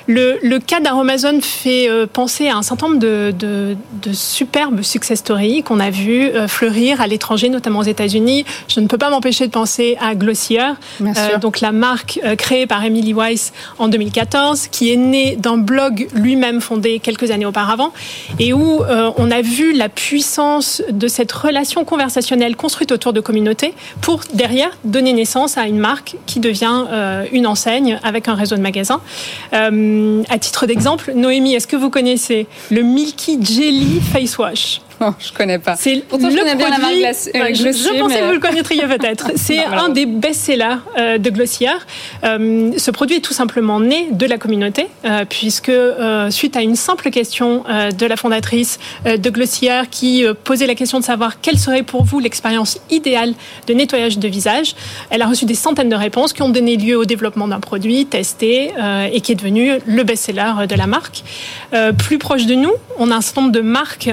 Le, 0.07 0.39
le 0.45 0.61
cas 0.61 0.79
d'Aromazone 1.21 1.43
fait 1.43 1.89
euh, 1.89 2.07
penser 2.07 2.49
à 2.49 2.57
un 2.57 2.63
certain 2.63 2.89
nombre 2.89 3.01
de, 3.01 3.33
de, 3.37 3.77
de 4.03 4.13
superbes 4.13 4.83
success 4.83 5.19
stories 5.19 5.63
qu'on 5.63 5.81
a 5.81 5.91
vu 5.91 6.23
euh, 6.23 6.49
fleurir 6.49 7.01
à 7.01 7.07
l'étranger, 7.07 7.49
notamment 7.49 7.81
aux 7.81 7.85
États-Unis. 7.85 8.45
Je 8.69 8.81
ne 8.81 8.87
peux 8.87 8.99
pas 8.99 9.11
m'empêcher 9.11 9.47
de 9.47 9.53
penser 9.53 9.97
à 10.01 10.15
Glossier, 10.15 10.61
euh, 11.01 11.39
donc 11.41 11.61
la 11.61 11.73
marque 11.73 12.21
créée 12.39 12.67
par 12.67 12.85
Emily 12.85 13.13
Weiss 13.13 13.53
en 13.79 13.89
2014, 13.89 14.69
qui 14.69 14.93
est 14.93 14.97
née 14.97 15.37
d'un 15.37 15.57
blog 15.57 16.09
lui-même 16.15 16.61
fondé 16.61 16.99
quelques 17.01 17.31
années 17.31 17.47
auparavant, 17.47 17.93
et 18.39 18.53
où 18.53 18.83
on 19.17 19.31
a 19.31 19.43
vu 19.43 19.73
la 19.73 19.89
puissance 19.89 20.83
de 20.91 21.09
cette 21.09 21.33
relation 21.33 21.85
conversationnelle 21.85 22.57
construite 22.57 22.93
autour 22.93 23.13
de 23.13 23.21
communautés 23.21 23.75
pour 24.01 24.21
derrière 24.35 24.71
donner 24.85 25.13
naissance 25.13 25.57
à 25.57 25.67
une 25.67 25.79
marque 25.79 26.17
qui 26.27 26.41
devient 26.41 26.85
une 27.33 27.47
enseigne 27.47 27.99
avec 28.03 28.29
un 28.29 28.35
réseau 28.35 28.57
de 28.57 28.63
magasins. 28.63 29.01
À 29.53 30.39
titre 30.39 30.67
d'exemple, 30.67 31.10
Noémie, 31.15 31.55
est-ce 31.55 31.67
que 31.67 31.77
vous 31.77 31.91
connaissez 31.91 32.47
le 32.71 32.83
Milky 32.83 33.39
Jelly 33.43 34.01
Face 34.13 34.39
Wash? 34.39 34.81
Non, 35.01 35.15
je 35.19 35.33
connais 35.33 35.59
pas. 35.59 35.77
C'est 35.77 36.05
Pourtant, 36.07 36.29
je 36.29 36.37
connais 36.37 36.55
bien 36.57 36.69
la 36.69 36.79
marque 36.79 36.93
Glossier, 36.93 37.33
je, 37.33 37.99
pensais 37.99 38.21
que 38.21 38.27
vous 38.27 38.33
le 38.33 38.39
connaîtriez 38.39 38.87
peut-être. 38.87 39.31
C'est 39.37 39.65
un 39.65 39.89
des 39.89 40.05
best-sellers 40.05 40.77
euh, 40.99 41.17
de 41.17 41.31
Glossier. 41.31 41.71
Euh, 42.23 42.73
ce 42.77 42.91
produit 42.91 43.17
est 43.17 43.21
tout 43.21 43.33
simplement 43.33 43.81
né 43.81 44.09
de 44.11 44.27
la 44.27 44.37
communauté, 44.37 44.89
euh, 45.07 45.25
puisque 45.27 45.73
suite 46.29 46.57
à 46.57 46.63
une 46.63 46.77
simple 46.77 47.11
question 47.11 47.65
de 47.97 48.07
la 48.07 48.17
fondatrice 48.17 48.79
de 49.07 49.31
Glossier 49.31 49.83
qui 49.91 50.25
posait 50.45 50.67
la 50.67 50.75
question 50.75 50.99
de 50.99 51.05
savoir 51.05 51.41
quelle 51.41 51.59
serait 51.59 51.83
pour 51.83 52.05
vous 52.05 52.19
l'expérience 52.21 52.79
idéale 52.91 53.35
de 53.67 53.75
nettoyage 53.75 54.19
de 54.19 54.29
visage, 54.29 54.75
elle 55.09 55.23
a 55.23 55.27
reçu 55.27 55.45
des 55.45 55.55
centaines 55.55 55.89
de 55.89 55.97
réponses 55.97 56.33
qui 56.33 56.43
ont 56.43 56.51
donné 56.51 56.77
lieu 56.77 56.97
au 56.97 57.05
développement 57.05 57.49
d'un 57.49 57.61
produit 57.61 58.07
testé 58.07 58.73
et 59.13 59.21
qui 59.21 59.33
est 59.33 59.37
devenu 59.37 59.73
le 59.87 60.03
best-seller 60.03 60.67
de 60.69 60.75
la 60.75 60.87
marque. 60.87 61.23
plus 61.99 62.19
proche 62.19 62.47
de 62.47 62.55
nous, 62.55 62.73
on 62.99 63.11
a 63.11 63.17
un 63.17 63.21
certain 63.21 63.43
nombre 63.43 63.55
de 63.55 63.61
marques 63.61 64.11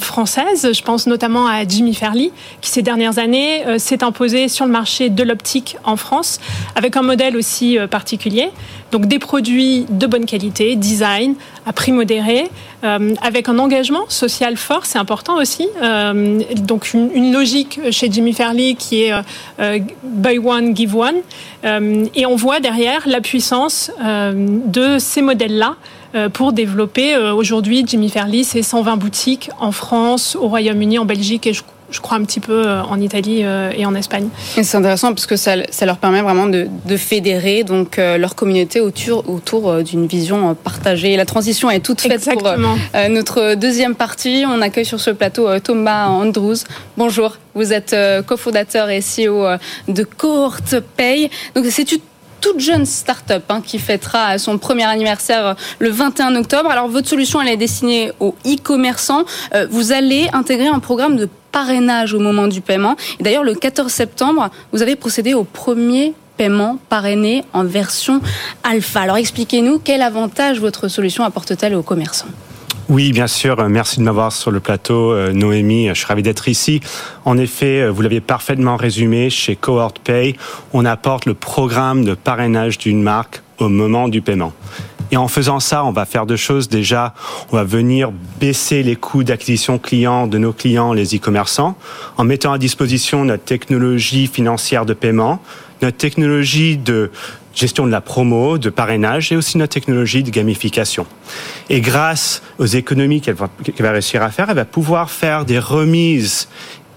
françaises. 0.00 0.72
Je 0.72 0.82
pense 0.82 1.06
notamment 1.06 1.46
à 1.46 1.66
Jimmy 1.66 1.94
Fairley, 1.94 2.30
qui 2.60 2.70
ces 2.70 2.82
dernières 2.82 3.18
années 3.18 3.66
euh, 3.66 3.78
s'est 3.78 4.02
imposé 4.02 4.48
sur 4.48 4.66
le 4.66 4.72
marché 4.72 5.08
de 5.08 5.22
l'optique 5.22 5.76
en 5.84 5.96
France, 5.96 6.40
avec 6.74 6.96
un 6.96 7.02
modèle 7.02 7.36
aussi 7.36 7.78
euh, 7.78 7.86
particulier. 7.86 8.50
Donc 8.92 9.06
des 9.06 9.18
produits 9.18 9.86
de 9.88 10.06
bonne 10.06 10.26
qualité, 10.26 10.76
design, 10.76 11.34
à 11.66 11.72
prix 11.72 11.92
modéré, 11.92 12.44
euh, 12.84 13.14
avec 13.22 13.48
un 13.48 13.58
engagement 13.58 14.04
social 14.08 14.56
fort, 14.56 14.86
c'est 14.86 14.98
important 14.98 15.36
aussi. 15.36 15.68
donc 16.56 16.92
une, 16.94 17.32
logique 17.32 17.80
chez 17.90 18.10
Jimmy 18.10 18.32
Fairley 18.32 18.74
qui 18.74 19.02
est 19.02 19.12
buy 20.04 20.38
one, 20.38 20.76
give 20.76 20.94
one. 20.94 21.16
et 22.14 22.26
on 22.26 22.36
voit 22.36 22.60
derrière 22.60 23.02
la 23.06 23.20
puissance 23.20 23.90
de 24.00 24.98
ces 24.98 25.22
modèles-là 25.22 25.76
pour 26.32 26.52
développer 26.52 27.14
euh, 27.14 27.34
aujourd'hui 27.34 27.84
Jimmy 27.86 28.08
Fairley, 28.08 28.44
c'est 28.44 28.62
120 28.62 28.96
boutiques 28.96 29.50
en 29.60 29.72
France, 29.72 30.36
au 30.40 30.48
Royaume-Uni, 30.48 30.98
en 30.98 31.04
Belgique 31.04 31.46
et 31.46 31.52
je 31.52 32.00
crois 32.00 32.16
un 32.16 32.24
petit 32.24 32.40
peu 32.40 32.66
euh, 32.66 32.82
en 32.82 33.00
Italie 33.00 33.44
et 33.76 33.86
en 33.86 33.94
Espagne. 33.94 34.28
C'est 34.60 34.76
intéressant 34.76 35.14
parce 35.14 35.26
que 35.26 35.36
ça, 35.36 35.54
ça, 35.70 35.86
leur 35.86 35.98
permet 35.98 36.20
vraiment 36.20 36.46
de, 36.46 36.68
de 36.84 36.96
fédérer 36.96 37.62
donc 37.62 37.96
leur 37.98 38.34
communauté 38.34 38.80
autour, 38.80 39.28
autour 39.28 39.82
d'une 39.82 40.06
vision 40.06 40.54
partagée. 40.54 41.16
La 41.16 41.26
transition 41.26 41.70
est 41.70 41.80
toute 41.80 42.00
faite 42.00 42.12
Exactement. 42.12 42.76
pour 42.92 43.10
notre 43.10 43.54
deuxième 43.54 43.94
partie. 43.94 44.44
On 44.48 44.60
accueille 44.62 44.84
sur 44.84 45.00
ce 45.00 45.10
plateau 45.10 45.46
Thomas 45.60 46.08
Andrews. 46.08 46.56
Bonjour, 46.96 47.36
vous 47.54 47.72
êtes 47.72 47.94
cofondateur 48.26 48.90
et 48.90 49.00
CEO 49.00 49.46
de 49.88 50.02
Cohort 50.02 50.58
Pay. 50.96 51.30
Donc 51.54 51.66
c'est 51.70 51.92
une 51.92 52.00
toute 52.46 52.60
jeune 52.60 52.86
start-up 52.86 53.42
hein, 53.48 53.60
qui 53.60 53.80
fêtera 53.80 54.38
son 54.38 54.56
premier 54.56 54.84
anniversaire 54.84 55.46
euh, 55.46 55.54
le 55.80 55.90
21 55.90 56.36
octobre. 56.36 56.70
Alors 56.70 56.86
votre 56.86 57.08
solution, 57.08 57.42
elle 57.42 57.48
est 57.48 57.56
destinée 57.56 58.12
aux 58.20 58.36
e-commerçants. 58.46 59.24
Euh, 59.52 59.66
vous 59.68 59.90
allez 59.90 60.28
intégrer 60.32 60.68
un 60.68 60.78
programme 60.78 61.16
de 61.16 61.28
parrainage 61.50 62.14
au 62.14 62.20
moment 62.20 62.46
du 62.46 62.60
paiement. 62.60 62.94
Et 63.18 63.24
d'ailleurs, 63.24 63.42
le 63.42 63.54
14 63.56 63.90
septembre, 63.90 64.50
vous 64.72 64.80
avez 64.80 64.94
procédé 64.94 65.34
au 65.34 65.42
premier 65.42 66.14
paiement 66.36 66.78
parrainé 66.88 67.42
en 67.52 67.64
version 67.64 68.20
alpha. 68.62 69.00
Alors 69.00 69.16
expliquez-nous 69.16 69.80
quel 69.82 70.00
avantage 70.02 70.60
votre 70.60 70.86
solution 70.86 71.24
apporte-t-elle 71.24 71.74
aux 71.74 71.82
commerçants? 71.82 72.28
Oui, 72.88 73.12
bien 73.12 73.26
sûr. 73.26 73.68
Merci 73.68 73.98
de 73.98 74.04
m'avoir 74.04 74.32
sur 74.32 74.50
le 74.50 74.60
plateau, 74.60 75.12
euh, 75.12 75.32
Noémie. 75.32 75.88
Je 75.88 75.94
suis 75.94 76.06
ravi 76.06 76.22
d'être 76.22 76.48
ici. 76.48 76.80
En 77.24 77.36
effet, 77.36 77.82
euh, 77.82 77.90
vous 77.90 78.02
l'aviez 78.02 78.20
parfaitement 78.20 78.76
résumé, 78.76 79.28
chez 79.28 79.56
Cohort 79.56 79.94
Pay, 79.94 80.36
on 80.72 80.84
apporte 80.84 81.26
le 81.26 81.34
programme 81.34 82.04
de 82.04 82.14
parrainage 82.14 82.78
d'une 82.78 83.02
marque 83.02 83.42
au 83.58 83.68
moment 83.68 84.08
du 84.08 84.22
paiement. 84.22 84.52
Et 85.10 85.16
en 85.16 85.28
faisant 85.28 85.60
ça, 85.60 85.84
on 85.84 85.92
va 85.92 86.04
faire 86.04 86.26
deux 86.26 86.36
choses. 86.36 86.68
Déjà, 86.68 87.14
on 87.50 87.56
va 87.56 87.64
venir 87.64 88.12
baisser 88.40 88.82
les 88.82 88.96
coûts 88.96 89.24
d'acquisition 89.24 89.78
client 89.78 90.26
de 90.26 90.38
nos 90.38 90.52
clients, 90.52 90.92
les 90.92 91.16
e-commerçants, 91.16 91.76
en 92.16 92.24
mettant 92.24 92.52
à 92.52 92.58
disposition 92.58 93.24
notre 93.24 93.44
technologie 93.44 94.26
financière 94.26 94.84
de 94.84 94.94
paiement, 94.94 95.40
notre 95.82 95.96
technologie 95.96 96.76
de 96.76 97.10
gestion 97.56 97.86
de 97.86 97.90
la 97.90 98.00
promo, 98.00 98.58
de 98.58 98.70
parrainage 98.70 99.32
et 99.32 99.36
aussi 99.36 99.58
notre 99.58 99.72
technologie 99.72 100.22
de 100.22 100.30
gamification. 100.30 101.06
Et 101.70 101.80
grâce 101.80 102.42
aux 102.58 102.66
économies 102.66 103.20
qu'elle 103.20 103.34
va, 103.34 103.50
réussir 103.80 104.22
à 104.22 104.30
faire, 104.30 104.50
elle 104.50 104.56
va 104.56 104.64
pouvoir 104.64 105.10
faire 105.10 105.44
des 105.44 105.58
remises 105.58 106.48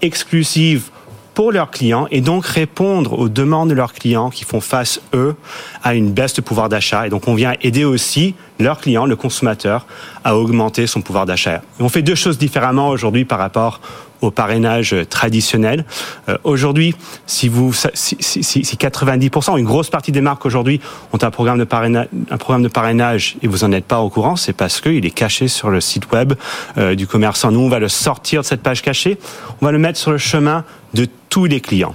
exclusives 0.02 0.90
pour 1.34 1.52
leurs 1.52 1.70
clients 1.70 2.06
et 2.10 2.20
donc 2.20 2.44
répondre 2.44 3.18
aux 3.18 3.28
demandes 3.28 3.70
de 3.70 3.74
leurs 3.74 3.94
clients 3.94 4.30
qui 4.30 4.44
font 4.44 4.60
face, 4.60 5.00
eux, 5.14 5.34
à 5.82 5.94
une 5.94 6.12
baisse 6.12 6.34
de 6.34 6.42
pouvoir 6.42 6.68
d'achat. 6.68 7.06
Et 7.06 7.10
donc 7.10 7.28
on 7.28 7.34
vient 7.34 7.54
aider 7.62 7.84
aussi 7.84 8.34
leurs 8.58 8.80
clients, 8.80 9.06
le 9.06 9.16
consommateur, 9.16 9.86
à 10.24 10.36
augmenter 10.36 10.86
son 10.86 11.00
pouvoir 11.00 11.24
d'achat. 11.24 11.62
On 11.78 11.88
fait 11.88 12.02
deux 12.02 12.14
choses 12.14 12.36
différemment 12.36 12.88
aujourd'hui 12.88 13.24
par 13.24 13.38
rapport 13.38 13.80
au 14.20 14.30
parrainage 14.30 14.94
traditionnel. 15.08 15.84
Euh, 16.28 16.36
aujourd'hui, 16.44 16.94
si 17.26 17.48
vous, 17.48 17.72
si, 17.72 18.16
si, 18.20 18.42
si, 18.42 18.76
90%, 18.76 19.58
une 19.58 19.64
grosse 19.64 19.90
partie 19.90 20.12
des 20.12 20.20
marques 20.20 20.46
aujourd'hui 20.46 20.80
ont 21.12 21.18
un 21.22 21.30
programme 21.30 21.58
de 21.58 21.64
parrainage, 21.64 22.08
un 22.30 22.36
programme 22.36 22.62
de 22.62 22.68
parrainage 22.68 23.36
et 23.42 23.48
vous 23.48 23.58
n'en 23.58 23.72
êtes 23.72 23.84
pas 23.86 24.00
au 24.00 24.10
courant, 24.10 24.36
c'est 24.36 24.52
parce 24.52 24.80
qu'il 24.80 25.04
est 25.04 25.10
caché 25.10 25.48
sur 25.48 25.70
le 25.70 25.80
site 25.80 26.10
web 26.12 26.34
euh, 26.78 26.94
du 26.94 27.06
commerçant. 27.06 27.50
Nous, 27.50 27.60
on 27.60 27.68
va 27.68 27.78
le 27.78 27.88
sortir 27.88 28.42
de 28.42 28.46
cette 28.46 28.62
page 28.62 28.82
cachée, 28.82 29.18
on 29.60 29.66
va 29.66 29.72
le 29.72 29.78
mettre 29.78 29.98
sur 29.98 30.10
le 30.10 30.18
chemin 30.18 30.64
de 30.94 31.06
tous 31.28 31.46
les 31.46 31.60
clients. 31.60 31.94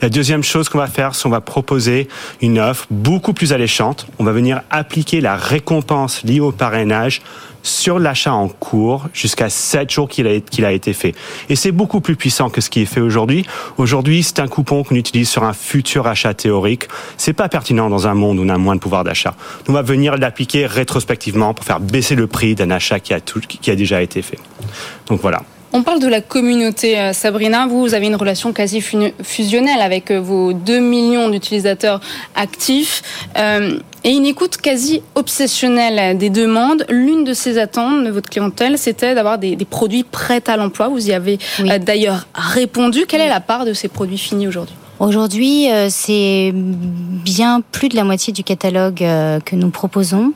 La 0.00 0.08
deuxième 0.08 0.42
chose 0.42 0.68
qu'on 0.68 0.78
va 0.78 0.86
faire, 0.86 1.14
c'est 1.14 1.24
qu'on 1.24 1.30
va 1.30 1.40
proposer 1.40 2.08
une 2.40 2.58
offre 2.58 2.86
beaucoup 2.90 3.32
plus 3.32 3.52
alléchante. 3.52 4.06
On 4.18 4.24
va 4.24 4.32
venir 4.32 4.62
appliquer 4.70 5.20
la 5.20 5.36
récompense 5.36 6.22
liée 6.24 6.40
au 6.40 6.52
parrainage 6.52 7.22
sur 7.66 7.98
l'achat 7.98 8.32
en 8.32 8.48
cours 8.48 9.08
jusqu'à 9.12 9.50
7 9.50 9.90
jours 9.90 10.08
qu'il 10.08 10.26
a, 10.26 10.30
a 10.66 10.72
été 10.72 10.92
fait. 10.92 11.14
Et 11.48 11.56
c'est 11.56 11.72
beaucoup 11.72 12.00
plus 12.00 12.16
puissant 12.16 12.48
que 12.50 12.60
ce 12.60 12.70
qui 12.70 12.82
est 12.82 12.86
fait 12.86 13.00
aujourd'hui. 13.00 13.44
Aujourd'hui, 13.76 14.22
c'est 14.22 14.40
un 14.40 14.48
coupon 14.48 14.84
qu'on 14.84 14.94
utilise 14.94 15.28
sur 15.28 15.44
un 15.44 15.52
futur 15.52 16.06
achat 16.06 16.34
théorique. 16.34 16.84
C'est 17.16 17.32
pas 17.32 17.48
pertinent 17.48 17.90
dans 17.90 18.06
un 18.06 18.14
monde 18.14 18.38
où 18.38 18.44
on 18.44 18.48
a 18.48 18.58
moins 18.58 18.76
de 18.76 18.80
pouvoir 18.80 19.04
d'achat. 19.04 19.34
On 19.68 19.72
va 19.72 19.82
venir 19.82 20.16
l'appliquer 20.16 20.66
rétrospectivement 20.66 21.54
pour 21.54 21.64
faire 21.64 21.80
baisser 21.80 22.14
le 22.14 22.26
prix 22.26 22.54
d'un 22.54 22.70
achat 22.70 23.00
qui 23.00 23.14
a, 23.14 23.20
qui 23.20 23.70
a 23.70 23.76
déjà 23.76 24.02
été 24.02 24.22
fait. 24.22 24.38
Donc 25.08 25.20
voilà. 25.20 25.42
On 25.76 25.82
parle 25.82 26.00
de 26.00 26.08
la 26.08 26.22
communauté, 26.22 26.98
euh, 26.98 27.12
Sabrina. 27.12 27.66
Vous, 27.66 27.82
vous 27.82 27.92
avez 27.92 28.06
une 28.06 28.16
relation 28.16 28.54
quasi 28.54 28.80
fusionnelle 28.80 29.82
avec 29.82 30.10
euh, 30.10 30.18
vos 30.18 30.54
2 30.54 30.78
millions 30.78 31.28
d'utilisateurs 31.28 32.00
actifs 32.34 33.02
euh, 33.36 33.78
et 34.02 34.12
une 34.12 34.24
écoute 34.24 34.56
quasi 34.56 35.02
obsessionnelle 35.16 36.16
des 36.16 36.30
demandes. 36.30 36.86
L'une 36.88 37.24
de 37.24 37.34
ces 37.34 37.58
attentes 37.58 38.04
de 38.04 38.10
votre 38.10 38.30
clientèle, 38.30 38.78
c'était 38.78 39.14
d'avoir 39.14 39.36
des, 39.36 39.54
produits 39.68 40.02
prêts 40.02 40.42
à 40.46 40.56
l'emploi. 40.56 40.88
Vous 40.88 41.10
y 41.10 41.12
avez 41.12 41.38
d'ailleurs 41.84 42.26
répondu. 42.34 43.04
Quelle 43.06 43.20
est 43.20 43.28
la 43.28 43.40
part 43.40 43.66
de 43.66 43.74
ces 43.74 43.88
produits 43.88 44.16
finis 44.16 44.48
aujourd'hui? 44.48 44.76
Aujourd'hui, 44.98 45.66
c'est 45.90 46.52
bien 46.54 47.60
plus 47.60 47.90
de 47.90 47.96
la 47.96 48.04
moitié 48.04 48.32
du 48.32 48.44
catalogue 48.44 49.04
que 49.44 49.56
nous 49.56 49.68
proposons. 49.68 50.32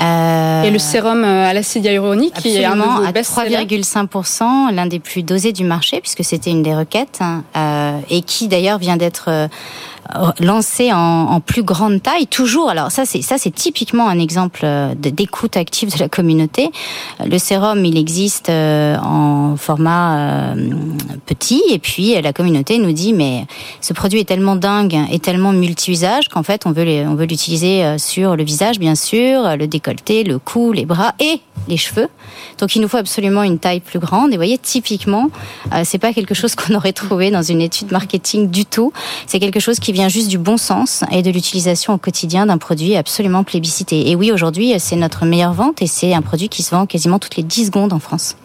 Euh, 0.00 0.62
et 0.62 0.70
le 0.70 0.78
sérum 0.78 1.22
euh, 1.22 1.48
à 1.48 1.52
l'acide 1.52 1.84
hyaluronique 1.84 2.34
qui 2.34 2.56
est 2.56 2.64
un 2.64 2.80
à 2.80 3.12
3,5%, 3.12 4.74
l'un 4.74 4.86
des 4.86 4.98
plus 4.98 5.22
dosés 5.22 5.52
du 5.52 5.64
marché 5.64 6.00
puisque 6.00 6.24
c'était 6.24 6.50
une 6.50 6.62
des 6.62 6.74
requêtes 6.74 7.18
hein, 7.20 7.44
euh, 7.56 7.98
et 8.08 8.22
qui 8.22 8.48
d'ailleurs 8.48 8.78
vient 8.78 8.96
d'être 8.96 9.48
lancé 10.40 10.92
en, 10.92 11.40
plus 11.40 11.62
grande 11.62 12.02
taille, 12.02 12.26
toujours. 12.26 12.70
Alors 12.70 12.90
ça, 12.90 13.04
c'est 13.04 13.22
ça, 13.22 13.36
c'est 13.38 13.50
typiquement 13.50 14.08
un 14.08 14.18
exemple 14.18 14.60
euh, 14.64 14.94
d'écoute 14.94 15.56
active 15.56 15.92
de 15.92 15.98
la 15.98 16.08
communauté. 16.08 16.70
Le 17.24 17.38
sérum, 17.38 17.84
il 17.84 17.96
existe 17.96 18.48
euh, 18.48 18.96
en 18.98 19.56
format 19.56 20.54
euh, 20.54 20.70
petit, 21.26 21.62
et 21.70 21.78
puis 21.78 22.20
la 22.20 22.32
communauté 22.32 22.78
nous 22.78 22.92
dit 22.92 23.12
mais 23.12 23.46
ce 23.80 23.92
produit 23.92 24.20
est 24.20 24.24
tellement 24.24 24.56
dingue 24.56 24.98
et 25.10 25.18
tellement 25.18 25.52
multi-usage 25.52 26.28
qu'en 26.28 26.42
fait 26.42 26.66
on 26.66 26.72
veut 26.72 26.82
on 27.06 27.14
veut 27.14 27.26
l'utiliser 27.26 27.98
sur 27.98 28.36
le 28.36 28.44
visage, 28.44 28.78
bien 28.78 28.94
sûr, 28.94 29.56
le 29.56 29.66
décolleté, 29.66 30.24
le 30.24 30.38
cou, 30.38 30.72
les 30.72 30.84
bras 30.84 31.14
et 31.20 31.40
les 31.68 31.76
cheveux. 31.76 32.08
Donc 32.58 32.74
il 32.74 32.82
nous 32.82 32.88
faut 32.88 32.96
absolument 32.96 33.42
une 33.42 33.58
taille 33.58 33.80
plus 33.80 33.98
grande. 33.98 34.28
Et 34.28 34.32
vous 34.32 34.38
voyez, 34.38 34.58
typiquement, 34.58 35.28
c'est 35.84 35.98
pas 35.98 36.12
quelque 36.12 36.34
chose 36.34 36.54
qu'on 36.56 36.74
aurait 36.74 36.92
trouvé 36.92 37.30
dans 37.30 37.42
une 37.42 37.60
étude 37.60 37.92
marketing 37.92 38.50
du 38.50 38.66
tout. 38.66 38.92
C'est 39.26 39.38
quelque 39.38 39.60
chose 39.60 39.78
qui 39.78 39.92
vient 39.92 40.01
juste 40.08 40.28
du 40.28 40.38
bon 40.38 40.56
sens 40.56 41.04
et 41.10 41.22
de 41.22 41.30
l'utilisation 41.30 41.94
au 41.94 41.98
quotidien 41.98 42.46
d'un 42.46 42.58
produit 42.58 42.96
absolument 42.96 43.44
plébiscité. 43.44 44.10
Et 44.10 44.16
oui, 44.16 44.32
aujourd'hui, 44.32 44.74
c'est 44.78 44.96
notre 44.96 45.24
meilleure 45.24 45.52
vente 45.52 45.82
et 45.82 45.86
c'est 45.86 46.14
un 46.14 46.22
produit 46.22 46.48
qui 46.48 46.62
se 46.62 46.74
vend 46.74 46.86
quasiment 46.86 47.18
toutes 47.18 47.36
les 47.36 47.42
10 47.42 47.66
secondes 47.66 47.92
en 47.92 47.98
France. 47.98 48.36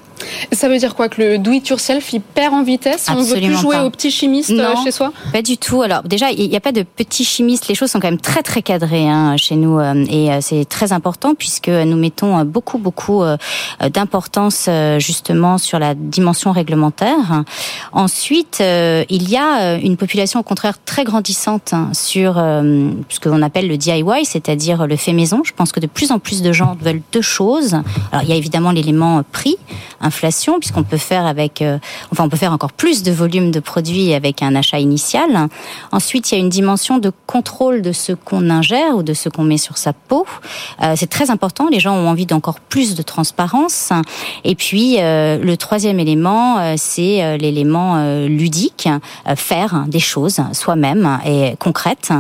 Ça 0.52 0.70
veut 0.70 0.78
dire 0.78 0.96
quoi 0.96 1.10
que 1.10 1.22
le 1.22 1.38
do 1.38 1.52
it 1.52 1.68
yourself 1.68 2.14
il 2.14 2.22
perd 2.22 2.54
en 2.54 2.64
vitesse? 2.64 3.08
On 3.10 3.16
ne 3.16 3.24
veut 3.24 3.36
plus 3.36 3.58
jouer 3.58 3.80
au 3.80 3.90
petit 3.90 4.12
chimiste 4.12 4.52
euh, 4.52 4.74
chez 4.84 4.92
soi? 4.92 5.12
Pas 5.32 5.42
du 5.42 5.58
tout. 5.58 5.82
Alors 5.82 6.04
déjà, 6.04 6.32
il 6.32 6.50
n'y 6.50 6.56
a 6.56 6.60
pas 6.60 6.72
de 6.72 6.84
petit 6.84 7.24
chimiste. 7.24 7.68
Les 7.68 7.76
choses 7.76 7.92
sont 7.92 8.00
quand 8.00 8.10
même 8.10 8.20
très 8.20 8.44
très 8.44 8.62
cadrées 8.62 9.08
hein, 9.08 9.38
chez 9.38 9.56
nous 9.56 9.80
euh, 9.80 10.06
et 10.10 10.32
euh, 10.32 10.40
c'est 10.42 10.66
très 10.66 10.94
important 10.94 11.36
puisque 11.36 11.70
nous 11.70 11.98
mettons 11.98 12.44
beaucoup 12.44 12.78
beaucoup 12.78 13.24
d'importance 13.94 14.70
justement 15.00 15.58
sur 15.58 15.80
la 15.80 15.96
dimension 15.96 16.52
réglementaire. 16.52 17.44
Ensuite, 17.92 18.62
il 18.62 19.30
y 19.30 19.38
a 19.38 19.76
une 19.76 19.98
population 19.98 20.40
au 20.40 20.44
contraire 20.44 20.78
très 20.84 21.04
grandissante 21.04 21.74
hein, 21.74 21.90
sur 21.94 22.36
ce 22.36 23.20
qu'on 23.20 23.42
appelle 23.42 23.68
le 23.68 23.78
DIY, 23.78 24.26
c'est-à-dire 24.26 24.88
le 24.88 24.96
fait 24.96 25.14
maison. 25.14 25.42
Je 25.44 25.54
pense 25.54 25.72
que 25.72 25.80
de 25.80 25.88
plus 25.88 26.12
en 26.12 26.20
plus 26.20 26.42
de 26.42 26.52
gens 26.52 26.78
veulent 26.82 27.02
deux 27.12 27.22
choses. 27.22 27.76
Alors 28.12 28.24
il 28.24 28.30
y 28.30 28.34
a 28.34 28.36
évidemment 28.36 28.72
l'élément 28.72 29.24
prix 29.32 29.58
inflation, 30.08 30.60
puisqu'on 30.60 30.84
peut 30.84 30.98
faire 30.98 31.26
avec, 31.26 31.62
euh, 31.62 31.78
enfin, 32.12 32.24
on 32.24 32.30
peut 32.30 32.38
faire 32.38 32.54
encore 32.54 32.74
plus 32.74 33.04
de 33.04 33.12
volume 33.12 33.52
de 33.52 33.60
produits 33.60 34.14
avec 34.14 34.42
un 34.42 34.56
achat 34.56 34.80
initial. 34.80 35.50
Ensuite, 35.92 36.32
il 36.32 36.36
y 36.36 36.38
a 36.38 36.40
une 36.40 36.50
dimension 36.50 36.98
de 36.98 37.12
contrôle 37.28 37.82
de 37.82 37.92
ce 37.92 38.14
qu'on 38.14 38.50
ingère 38.50 38.96
ou 38.96 39.04
de 39.04 39.14
ce 39.14 39.30
qu'on 39.30 39.44
met 39.44 39.58
sur 39.58 39.78
sa 39.78 39.94
peau. 39.94 40.26
Euh, 40.82 40.94
c'est 40.96 41.10
très 41.10 41.30
important. 41.30 41.68
Les 41.72 41.80
gens 41.80 41.96
ont 41.96 42.08
envie 42.08 42.26
d'encore 42.26 42.60
plus 42.60 42.96
de 42.96 43.04
transparence. 43.04 43.92
Et 44.44 44.56
puis, 44.56 44.98
euh, 45.00 45.38
le 45.38 45.58
troisième 45.58 46.00
élément, 46.00 46.76
c'est 46.78 47.38
l'élément 47.38 48.26
ludique, 48.28 48.90
faire 49.36 49.86
des 49.88 50.00
choses 50.00 50.40
soi-même 50.54 51.20
et 51.26 51.56
concrètes. 51.60 52.12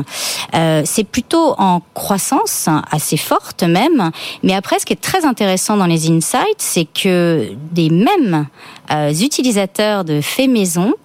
c'est 0.85 1.03
plutôt 1.03 1.55
en 1.57 1.81
croissance 1.93 2.69
assez 2.91 3.17
forte 3.17 3.63
même. 3.63 4.11
Mais 4.43 4.53
après, 4.53 4.79
ce 4.79 4.85
qui 4.85 4.93
est 4.93 5.01
très 5.01 5.25
intéressant 5.25 5.77
dans 5.77 5.85
les 5.85 6.09
insights, 6.09 6.57
c'est 6.57 6.85
que 6.85 7.49
des 7.77 7.91
mêmes 7.91 8.47
euh, 8.91 9.13
utilisateurs 9.13 10.03
de 10.03 10.19
faits 10.19 10.49
maison 10.49 10.95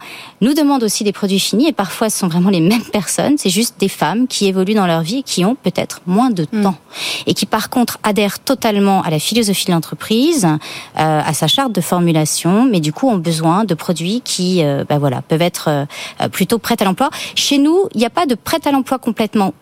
nous 0.40 0.54
demandent 0.54 0.82
aussi 0.82 1.04
des 1.04 1.12
produits 1.12 1.38
finis 1.38 1.68
et 1.68 1.72
parfois 1.72 2.08
ce 2.08 2.18
sont 2.18 2.28
vraiment 2.28 2.48
les 2.48 2.61
mêmes 2.61 2.82
personnes, 2.92 3.37
c'est 3.37 3.50
juste 3.50 3.76
des 3.78 3.88
femmes 3.88 4.26
qui 4.26 4.46
évoluent 4.46 4.74
dans 4.74 4.87
leur 4.87 5.02
vie 5.02 5.18
et 5.18 5.22
qui 5.22 5.44
ont 5.44 5.54
peut-être 5.54 6.00
moins 6.06 6.30
de 6.30 6.46
hmm. 6.50 6.62
temps 6.62 6.78
et 7.26 7.35
qui 7.35 7.44
par 7.44 7.68
contre 7.68 7.98
adhèrent 8.02 8.38
totalement 8.38 9.02
à 9.02 9.11
la 9.11 9.18
philosophie 9.18 9.66
de 9.66 9.72
l'entreprise, 9.72 10.46
euh, 10.46 10.56
à 10.96 11.35
sa 11.35 11.46
charte 11.46 11.72
de 11.72 11.82
formulation, 11.82 12.64
mais 12.64 12.80
du 12.80 12.92
coup 12.94 13.08
ont 13.08 13.18
besoin 13.18 13.64
de 13.64 13.74
produits 13.74 14.22
qui 14.24 14.64
euh, 14.64 14.85
ben 14.88 14.98
voilà, 14.98 15.20
peuvent 15.20 15.42
être 15.42 15.87
plutôt 16.32 16.58
prêts 16.58 16.76
à 16.80 16.85
l'emploi. 16.85 17.11
Chez 17.35 17.58
nous, 17.58 17.88
il 17.94 17.98
n'y 17.98 18.06
a 18.06 18.11
pas 18.11 18.24
de 18.24 18.35
prêt 18.35 18.61
à 18.64 18.72
l'emploi 18.72 18.98
complètement 18.98 19.52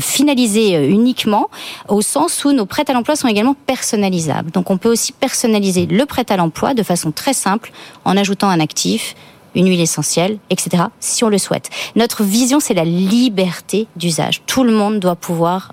finalisé 0.00 0.76
euh, 0.76 0.88
uniquement 0.88 1.48
au 1.88 2.02
sens 2.02 2.44
où 2.44 2.52
nos 2.52 2.66
prêts 2.66 2.84
à 2.88 2.92
l'emploi 2.92 3.16
sont 3.16 3.28
également 3.28 3.54
personnalisables. 3.54 4.50
Donc 4.50 4.70
on 4.70 4.78
peut 4.78 4.90
aussi 4.90 5.12
personnaliser 5.12 5.86
le 5.86 6.04
prêt 6.06 6.26
à 6.28 6.36
l'emploi 6.36 6.74
de 6.74 6.82
façon 6.82 7.12
très 7.12 7.32
simple 7.32 7.72
en 8.04 8.16
ajoutant 8.16 8.48
un 8.48 8.60
actif, 8.60 9.14
une 9.54 9.68
huile 9.68 9.80
essentielle, 9.80 10.38
etc., 10.50 10.84
si 11.00 11.24
on 11.24 11.28
le 11.28 11.38
souhaite. 11.38 11.70
Notre 11.94 12.24
vision, 12.24 12.60
c'est 12.60 12.74
la 12.74 12.84
liberté 12.84 13.86
d'usage. 13.96 14.42
Tout 14.46 14.64
le 14.64 14.72
monde 14.72 15.00
doit 15.00 15.16
pouvoir 15.16 15.72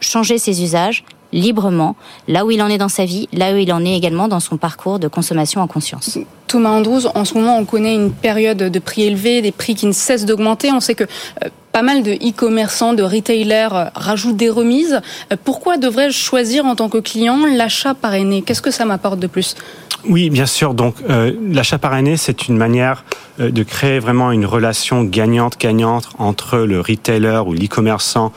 changer 0.00 0.38
ses 0.38 0.62
usages 0.62 1.04
librement, 1.32 1.96
là 2.26 2.44
où 2.44 2.50
il 2.50 2.62
en 2.62 2.68
est 2.68 2.78
dans 2.78 2.88
sa 2.88 3.04
vie, 3.04 3.28
là 3.32 3.52
où 3.52 3.56
il 3.56 3.72
en 3.72 3.84
est 3.84 3.94
également 3.94 4.28
dans 4.28 4.40
son 4.40 4.56
parcours 4.56 4.98
de 4.98 5.08
consommation 5.08 5.60
en 5.60 5.66
conscience. 5.66 6.18
Thomas 6.46 6.70
Andrews, 6.70 7.06
en 7.14 7.24
ce 7.24 7.34
moment, 7.34 7.58
on 7.58 7.64
connaît 7.66 7.94
une 7.94 8.10
période 8.10 8.56
de 8.56 8.78
prix 8.78 9.02
élevés, 9.02 9.42
des 9.42 9.52
prix 9.52 9.74
qui 9.74 9.86
ne 9.86 9.92
cessent 9.92 10.24
d'augmenter. 10.24 10.72
On 10.72 10.80
sait 10.80 10.94
que 10.94 11.04
euh, 11.04 11.48
pas 11.72 11.82
mal 11.82 12.02
de 12.02 12.12
e-commerçants, 12.12 12.94
de 12.94 13.02
retailers 13.02 13.68
euh, 13.74 13.84
rajoutent 13.94 14.36
des 14.36 14.48
remises. 14.48 15.00
Euh, 15.30 15.36
pourquoi 15.44 15.76
devrais-je 15.76 16.16
choisir 16.16 16.64
en 16.64 16.74
tant 16.74 16.88
que 16.88 16.98
client 16.98 17.44
l'achat 17.44 17.92
parrainé? 17.92 18.40
Qu'est-ce 18.40 18.62
que 18.62 18.70
ça 18.70 18.86
m'apporte 18.86 19.18
de 19.20 19.26
plus? 19.26 19.54
Oui, 20.08 20.30
bien 20.30 20.46
sûr. 20.46 20.74
Donc, 20.74 20.94
l'achat 21.50 21.76
parrainé, 21.76 22.16
c'est 22.16 22.46
une 22.46 22.56
manière 22.56 23.04
de 23.40 23.62
créer 23.64 23.98
vraiment 23.98 24.30
une 24.30 24.46
relation 24.46 25.02
gagnante-gagnante 25.02 26.08
entre 26.18 26.58
le 26.58 26.80
retailer 26.80 27.42
ou 27.44 27.52
l'e-commerçant 27.52 28.32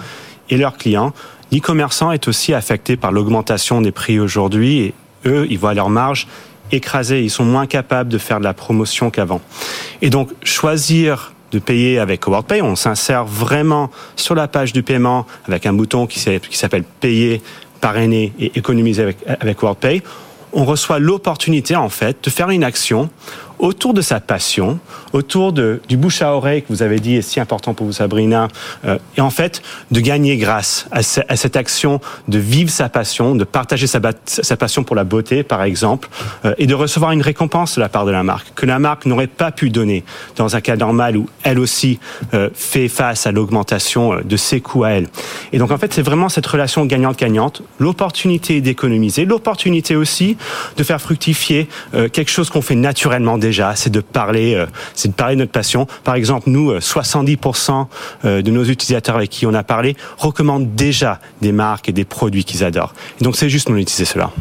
et 0.49 0.58
leurs 0.58 0.75
clients. 0.77 1.13
L'e-commerçant 1.52 2.12
est 2.12 2.28
aussi 2.28 2.54
affecté 2.54 2.96
par 2.96 3.12
l'augmentation 3.12 3.82
des 3.82 3.92
prix 3.92 4.20
aujourd'hui 4.20 4.80
et 4.80 4.94
eux, 5.26 5.46
ils 5.50 5.60
voient 5.60 5.74
leur 5.74 5.90
marge 5.90 6.28
écrasée. 6.72 7.22
Ils 7.24 7.30
sont 7.30 7.44
moins 7.44 7.68
capables 7.68 8.10
de 8.10 8.18
faire 8.18 8.40
de 8.40 8.46
la 8.46 8.54
promotion 8.54 9.10
qu'avant. 9.10 9.42
Et 10.02 10.10
donc, 10.10 10.30
choisir 10.44 11.34
de 11.52 11.60
payer 11.60 12.00
avec 12.00 12.28
WorldPay, 12.28 12.62
on 12.62 12.78
s'insère 12.78 13.26
vraiment 13.26 13.92
sur 14.16 14.36
la 14.36 14.48
page 14.48 14.72
du 14.72 14.84
paiement 14.84 15.28
avec 15.46 15.66
un 15.66 15.74
bouton 15.74 16.08
qui 16.08 16.20
s'appelle 16.20 16.86
payer, 17.02 17.42
parrainer 17.82 18.32
et 18.40 18.54
économiser 18.56 19.04
avec, 19.04 19.18
avec 19.28 19.62
WorldPay. 19.62 20.02
On 20.54 20.64
reçoit 20.64 21.00
l'opportunité, 21.00 21.76
en 21.76 21.90
fait, 21.90 22.24
de 22.24 22.30
faire 22.30 22.50
une 22.50 22.64
action 22.64 23.10
autour 23.62 23.93
de 23.93 24.02
sa 24.02 24.19
passion, 24.19 24.80
autour 25.13 25.54
de, 25.54 25.82
du 25.88 25.95
bouche 25.95 26.21
à 26.21 26.34
oreille 26.34 26.63
que 26.63 26.67
vous 26.69 26.82
avez 26.82 27.00
dit 27.00 27.15
est 27.15 27.21
si 27.21 27.39
important 27.39 27.74
pour 27.74 27.86
vous, 27.86 27.93
Sabrina, 27.93 28.47
euh, 28.86 28.97
et 29.17 29.21
en 29.21 29.30
fait 29.30 29.62
de 29.91 30.00
gagner 30.00 30.36
grâce 30.38 30.88
à, 30.91 31.00
à, 31.00 31.36
cette 31.36 31.56
action 31.56 32.02
de 32.28 32.39
vivre 32.39 32.71
sa 32.71 32.89
passion, 32.89 33.36
de 33.36 33.43
partager 33.43 33.86
sa, 33.86 34.00
sa 34.26 34.58
passion 34.58 34.84
pour 34.84 34.95
la 34.95 35.04
beauté, 35.04 35.43
par 35.43 35.62
exemple, 35.62 36.10
euh, 36.43 36.56
et 36.58 36.65
de 36.65 36.74
recevoir 36.74 37.12
une 37.12 37.21
récompense 37.21 37.76
de 37.76 37.82
la 37.82 37.89
part 37.89 38.06
de 38.06 38.12
la 38.12 38.24
marque 38.24 38.52
que 38.56 38.65
la 38.65 38.80
marque 38.80 39.06
n'aurait 39.06 39.28
pas 39.28 39.52
pu 39.52 39.69
donner 39.69 40.04
dans 40.36 40.56
un 40.56 40.62
cas 40.62 40.76
normal 40.76 41.15
où 41.15 41.30
elle 41.43 41.60
aussi 41.60 42.00
euh, 42.34 42.50
fait 42.56 42.88
face 42.88 43.28
à 43.28 43.32
l'augmentation 43.32 44.15
de 44.24 44.38
ses 44.38 44.60
coûts 44.60 44.84
à 44.84 44.89
elle. 44.89 45.08
Et 45.54 45.60
donc 45.60 45.69
en 45.71 45.78
fait, 45.78 45.93
c'est 45.93 46.02
vraiment 46.02 46.30
cette 46.30 46.47
relation 46.47 46.86
gagnante-gagnante, 46.86 47.62
l'opportunité 47.80 48.60
d'économiser, 48.60 49.26
l'opportunité 49.26 49.95
aussi 49.95 50.36
de 50.78 50.84
faire 50.84 51.00
fructifier 51.00 51.67
quelque 51.91 52.30
chose 52.30 52.50
qu'on 52.50 52.62
fait 52.62 52.76
naturellement 52.76 53.38
déjà 53.38 53.51
c'est 53.76 53.90
de 53.90 54.02
parler, 54.02 54.56
euh, 54.56 54.66
c'est 54.94 55.10
de 55.10 55.14
parler 55.14 55.36
de 55.36 55.42
notre 55.42 55.52
passion. 55.52 55.88
Par 56.04 56.16
exemple, 56.16 56.50
nous, 56.50 56.74
70% 56.74 57.72
euh, 57.72 57.86
euh, 58.26 58.42
de 58.42 58.52
nos 58.52 58.64
utilisateurs 58.64 59.16
avec 59.16 59.30
qui 59.30 59.46
on 59.46 59.54
a 59.54 59.64
parlé 59.64 59.96
recommandent 60.18 60.74
déjà 60.76 61.20
des 61.42 61.52
marques 61.52 61.90
et 61.90 61.94
des 61.94 62.06
produits 62.06 62.44
qu'ils 62.44 62.64
adorent. 62.64 62.94
Et 63.20 63.24
donc, 63.24 63.36
c'est 63.36 63.50
juste 63.50 63.70
monétiser 63.70 64.06
cela. 64.06 64.32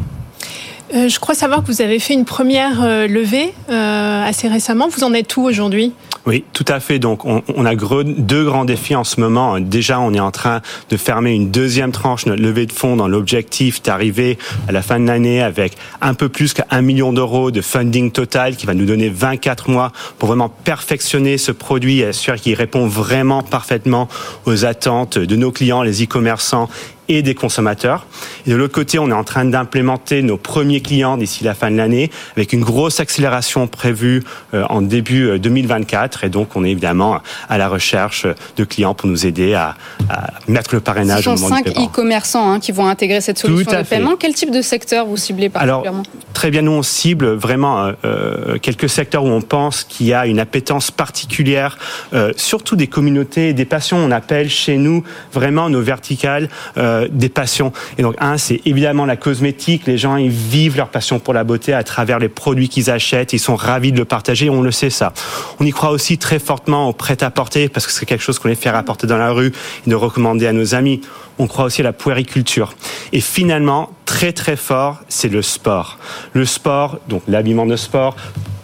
Je 0.93 1.19
crois 1.19 1.35
savoir 1.35 1.61
que 1.61 1.67
vous 1.67 1.81
avez 1.81 1.99
fait 1.99 2.13
une 2.13 2.25
première 2.25 2.81
levée 3.07 3.53
assez 3.69 4.47
récemment. 4.47 4.87
Vous 4.89 5.03
en 5.03 5.13
êtes 5.13 5.35
où 5.37 5.43
aujourd'hui? 5.43 5.93
Oui, 6.27 6.43
tout 6.53 6.65
à 6.67 6.79
fait. 6.79 6.99
Donc, 6.99 7.25
on, 7.25 7.65
a 7.65 7.75
deux 7.75 8.45
grands 8.45 8.65
défis 8.65 8.95
en 8.95 9.03
ce 9.03 9.19
moment. 9.19 9.59
Déjà, 9.59 9.99
on 9.99 10.13
est 10.13 10.19
en 10.19 10.29
train 10.29 10.61
de 10.89 10.97
fermer 10.97 11.33
une 11.33 11.49
deuxième 11.49 11.91
tranche, 11.91 12.27
notre 12.27 12.43
levée 12.43 12.67
de 12.67 12.71
fonds, 12.71 12.95
dans 12.95 13.07
l'objectif 13.07 13.81
d'arriver 13.81 14.37
à 14.67 14.71
la 14.71 14.83
fin 14.83 14.99
de 14.99 15.07
l'année 15.07 15.41
avec 15.41 15.77
un 15.99 16.13
peu 16.13 16.29
plus 16.29 16.53
qu'un 16.53 16.81
million 16.81 17.11
d'euros 17.11 17.49
de 17.49 17.61
funding 17.61 18.11
total 18.11 18.55
qui 18.55 18.67
va 18.67 18.75
nous 18.75 18.85
donner 18.85 19.09
24 19.09 19.71
mois 19.71 19.91
pour 20.19 20.27
vraiment 20.27 20.49
perfectionner 20.49 21.39
ce 21.39 21.51
produit 21.51 21.99
et 21.99 22.05
assurer 22.05 22.37
qu'il 22.37 22.53
répond 22.53 22.85
vraiment 22.85 23.41
parfaitement 23.41 24.07
aux 24.45 24.65
attentes 24.65 25.17
de 25.17 25.35
nos 25.35 25.51
clients, 25.51 25.81
les 25.81 26.03
e-commerçants 26.03 26.69
et 27.11 27.21
des 27.21 27.35
consommateurs. 27.35 28.05
Et 28.47 28.51
de 28.51 28.55
l'autre 28.55 28.73
côté, 28.73 28.97
on 28.97 29.09
est 29.09 29.13
en 29.13 29.25
train 29.25 29.43
d'implémenter 29.43 30.21
nos 30.21 30.37
premiers 30.37 30.79
clients 30.79 31.17
d'ici 31.17 31.43
la 31.43 31.53
fin 31.53 31.69
de 31.69 31.75
l'année, 31.75 32.09
avec 32.37 32.53
une 32.53 32.61
grosse 32.61 33.01
accélération 33.01 33.67
prévue 33.67 34.23
euh, 34.53 34.63
en 34.69 34.81
début 34.81 35.37
2024. 35.37 36.23
Euh, 36.23 36.27
et 36.27 36.29
donc, 36.29 36.55
on 36.55 36.63
est 36.63 36.71
évidemment 36.71 37.19
à 37.49 37.57
la 37.57 37.67
recherche 37.67 38.25
de 38.55 38.63
clients 38.63 38.93
pour 38.93 39.09
nous 39.09 39.25
aider 39.25 39.53
à, 39.53 39.75
mettre 40.47 40.73
le 40.73 40.79
parrainage 40.79 41.27
au 41.27 41.35
moment 41.35 41.49
cinq 41.49 41.67
e-commerçants 41.67 42.53
hein, 42.53 42.59
qui 42.59 42.71
vont 42.71 42.87
intégrer 42.87 43.19
cette 43.19 43.37
solution 43.37 43.71
de 43.71 43.85
paiement. 43.85 44.15
Quel 44.17 44.33
type 44.33 44.51
de 44.51 44.61
secteur 44.61 45.05
vous 45.05 45.17
ciblez 45.17 45.49
particulièrement? 45.49 46.03
Alors, 46.03 46.33
très 46.33 46.49
bien, 46.49 46.61
nous 46.61 46.71
on 46.71 46.83
cible 46.83 47.33
vraiment 47.33 47.91
euh, 48.05 48.57
quelques 48.59 48.89
secteurs 48.89 49.25
où 49.25 49.29
on 49.29 49.41
pense 49.41 49.83
qu'il 49.83 50.07
y 50.07 50.13
a 50.13 50.25
une 50.25 50.39
appétence 50.39 50.91
particulière, 50.91 51.77
surtout 52.37 52.75
des 52.75 52.87
communautés, 52.87 53.53
des 53.53 53.65
passions. 53.65 53.97
On 53.97 54.11
appelle 54.11 54.49
chez 54.49 54.77
nous 54.77 55.03
vraiment 55.33 55.69
nos 55.69 55.81
verticales. 55.81 56.49
Euh, 56.77 57.00
des 57.09 57.29
passions. 57.29 57.71
Et 57.97 58.01
donc, 58.01 58.15
un, 58.19 58.37
c'est 58.37 58.61
évidemment 58.65 59.05
la 59.05 59.15
cosmétique. 59.15 59.87
Les 59.87 59.97
gens, 59.97 60.15
ils 60.15 60.29
vivent 60.29 60.77
leur 60.77 60.89
passion 60.89 61.19
pour 61.19 61.33
la 61.33 61.43
beauté 61.43 61.73
à 61.73 61.83
travers 61.83 62.19
les 62.19 62.29
produits 62.29 62.69
qu'ils 62.69 62.89
achètent. 62.89 63.33
Ils 63.33 63.39
sont 63.39 63.55
ravis 63.55 63.91
de 63.91 63.97
le 63.97 64.05
partager. 64.05 64.49
On 64.49 64.61
le 64.61 64.71
sait, 64.71 64.89
ça. 64.89 65.13
On 65.59 65.65
y 65.65 65.71
croit 65.71 65.91
aussi 65.91 66.17
très 66.17 66.39
fortement 66.39 66.89
au 66.89 66.93
prêt-à-porter 66.93 67.69
parce 67.69 67.85
que 67.87 67.93
c'est 67.93 68.05
quelque 68.05 68.23
chose 68.23 68.39
qu'on 68.39 68.49
est 68.49 68.55
fier 68.55 68.75
à 68.75 68.83
porter 68.83 69.07
dans 69.07 69.17
la 69.17 69.31
rue 69.31 69.51
et 69.85 69.89
de 69.89 69.95
recommander 69.95 70.47
à 70.47 70.53
nos 70.53 70.75
amis. 70.75 71.01
On 71.39 71.47
croit 71.47 71.65
aussi 71.65 71.81
à 71.81 71.85
la 71.85 71.93
puériculture. 71.93 72.73
Et 73.13 73.21
finalement, 73.21 73.89
très 74.05 74.33
très 74.33 74.55
fort, 74.55 74.99
c'est 75.07 75.29
le 75.29 75.41
sport. 75.41 75.97
Le 76.33 76.45
sport, 76.45 76.99
donc 77.07 77.23
l'habillement 77.27 77.65
de 77.65 77.75
sport, 77.75 78.15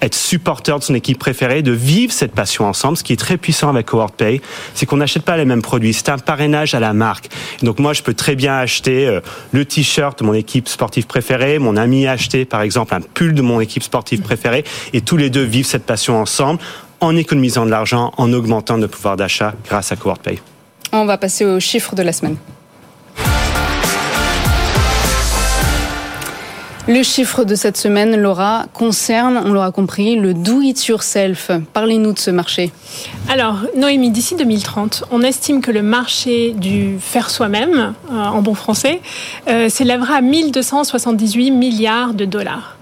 être 0.02 0.16
supporter 0.16 0.78
de 0.80 0.84
son 0.84 0.94
équipe 0.94 1.20
préférée, 1.20 1.62
de 1.62 1.72
vivre 1.72 2.14
cette 2.14 2.34
passion 2.34 2.66
ensemble. 2.66 2.98
Ce 2.98 3.04
qui 3.04 3.14
est 3.14 3.18
très 3.18 3.38
puissant 3.38 3.70
avec 3.70 3.88
Pay, 4.18 4.42
c'est 4.74 4.86
qu'on 4.86 4.98
n'achète 4.98 5.24
pas 5.24 5.38
les 5.38 5.46
mêmes 5.46 5.62
produits. 5.62 5.94
C'est 5.94 6.10
un 6.10 6.18
parrainage 6.18 6.76
à 6.76 6.80
la 6.80 6.94
marque. 6.94 7.30
Donc 7.64 7.80
moi, 7.80 7.94
je 7.94 8.04
peux 8.04 8.14
très 8.14 8.36
bien 8.36 8.58
acheter 8.58 9.08
euh, 9.08 9.22
le 9.52 9.66
t-shirt 9.66 10.20
de 10.20 10.26
mon 10.26 10.34
équipe 10.34 10.68
sportive 10.68 11.08
préférée. 11.08 11.60
Mon 11.60 11.78
ami 11.78 12.08
a 12.08 12.12
acheté, 12.12 12.46
par 12.46 12.62
exemple, 12.62 12.94
un 12.94 13.02
pull 13.02 13.34
de 13.34 13.42
mon 13.42 13.60
équipe 13.60 13.84
sportive 13.84 14.22
préférée. 14.22 14.64
Et 14.94 15.02
tous 15.02 15.18
les 15.18 15.30
deux 15.30 15.44
vivent 15.44 15.66
cette 15.66 15.86
passion 15.86 16.20
ensemble 16.20 16.60
en 17.00 17.16
économisant 17.16 17.66
de 17.66 17.72
l'argent, 17.72 18.14
en 18.18 18.34
augmentant 18.34 18.78
notre 18.78 18.96
pouvoir 18.96 19.18
d'achat 19.18 19.54
grâce 19.68 19.92
à 19.92 19.96
Pay. 19.96 20.40
On 20.92 21.06
va 21.06 21.18
passer 21.18 21.46
aux 21.46 21.60
chiffres 21.60 21.96
de 21.96 22.02
la 22.02 22.14
semaine. 22.14 22.38
Le 26.90 27.04
chiffre 27.04 27.44
de 27.44 27.54
cette 27.54 27.76
semaine, 27.76 28.16
Laura, 28.16 28.66
concerne, 28.72 29.42
on 29.44 29.52
l'aura 29.52 29.74
compris, 29.74 30.16
le 30.16 30.34
do 30.34 30.62
it 30.62 30.86
yourself. 30.86 31.52
Parlez-nous 31.74 32.14
de 32.14 32.20
ce 32.20 32.32
marché. 32.32 32.72
Alors, 33.28 33.58
Noémie, 33.76 34.10
d'ici 34.10 34.36
2030, 34.36 35.04
on 35.12 35.22
estime 35.22 35.60
que 35.60 35.70
le 35.70 35.82
marché 35.82 36.54
du 36.54 36.98
faire 36.98 37.30
soi-même, 37.30 37.94
euh, 38.10 38.16
en 38.16 38.42
bon 38.42 38.54
français, 38.54 39.02
euh, 39.50 39.68
s'élèvera 39.68 40.16
à 40.16 40.22
1278 40.22 41.52
milliards 41.52 42.14
de 42.14 42.24
dollars. 42.24 42.78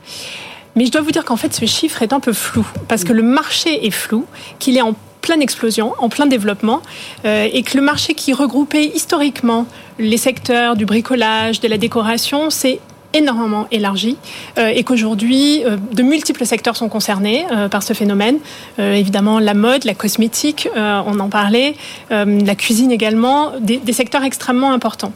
Mais 0.75 0.85
je 0.85 0.91
dois 0.91 1.01
vous 1.01 1.11
dire 1.11 1.25
qu'en 1.25 1.37
fait, 1.37 1.55
ce 1.55 1.65
chiffre 1.65 2.03
est 2.03 2.13
un 2.13 2.19
peu 2.19 2.33
flou, 2.33 2.63
parce 2.87 3.03
que 3.03 3.13
le 3.13 3.23
marché 3.23 3.87
est 3.87 3.91
flou, 3.91 4.27
qu'il 4.59 4.77
est 4.77 4.83
en 4.83 4.93
pleine 5.21 5.41
explosion, 5.41 5.95
en 5.97 6.09
plein 6.09 6.27
développement, 6.27 6.83
euh, 7.25 7.47
et 7.51 7.63
que 7.63 7.75
le 7.75 7.83
marché 7.83 8.13
qui 8.13 8.33
regroupait 8.33 8.85
historiquement 8.85 9.65
les 9.97 10.17
secteurs 10.17 10.75
du 10.75 10.85
bricolage, 10.85 11.59
de 11.59 11.67
la 11.67 11.79
décoration, 11.79 12.51
c'est 12.51 12.79
énormément 13.15 13.67
élargi 13.71 14.17
et 14.57 14.83
qu'aujourd'hui, 14.83 15.63
de 15.93 16.03
multiples 16.03 16.45
secteurs 16.45 16.75
sont 16.75 16.89
concernés 16.89 17.45
par 17.71 17.83
ce 17.83 17.93
phénomène. 17.93 18.37
évidemment, 18.77 19.39
la 19.39 19.53
mode, 19.53 19.85
la 19.85 19.93
cosmétique, 19.93 20.67
on 20.75 21.19
en 21.19 21.29
parlait, 21.29 21.75
la 22.09 22.55
cuisine 22.55 22.91
également, 22.91 23.53
des, 23.59 23.77
des 23.77 23.93
secteurs 23.93 24.23
extrêmement 24.23 24.71
importants. 24.71 25.13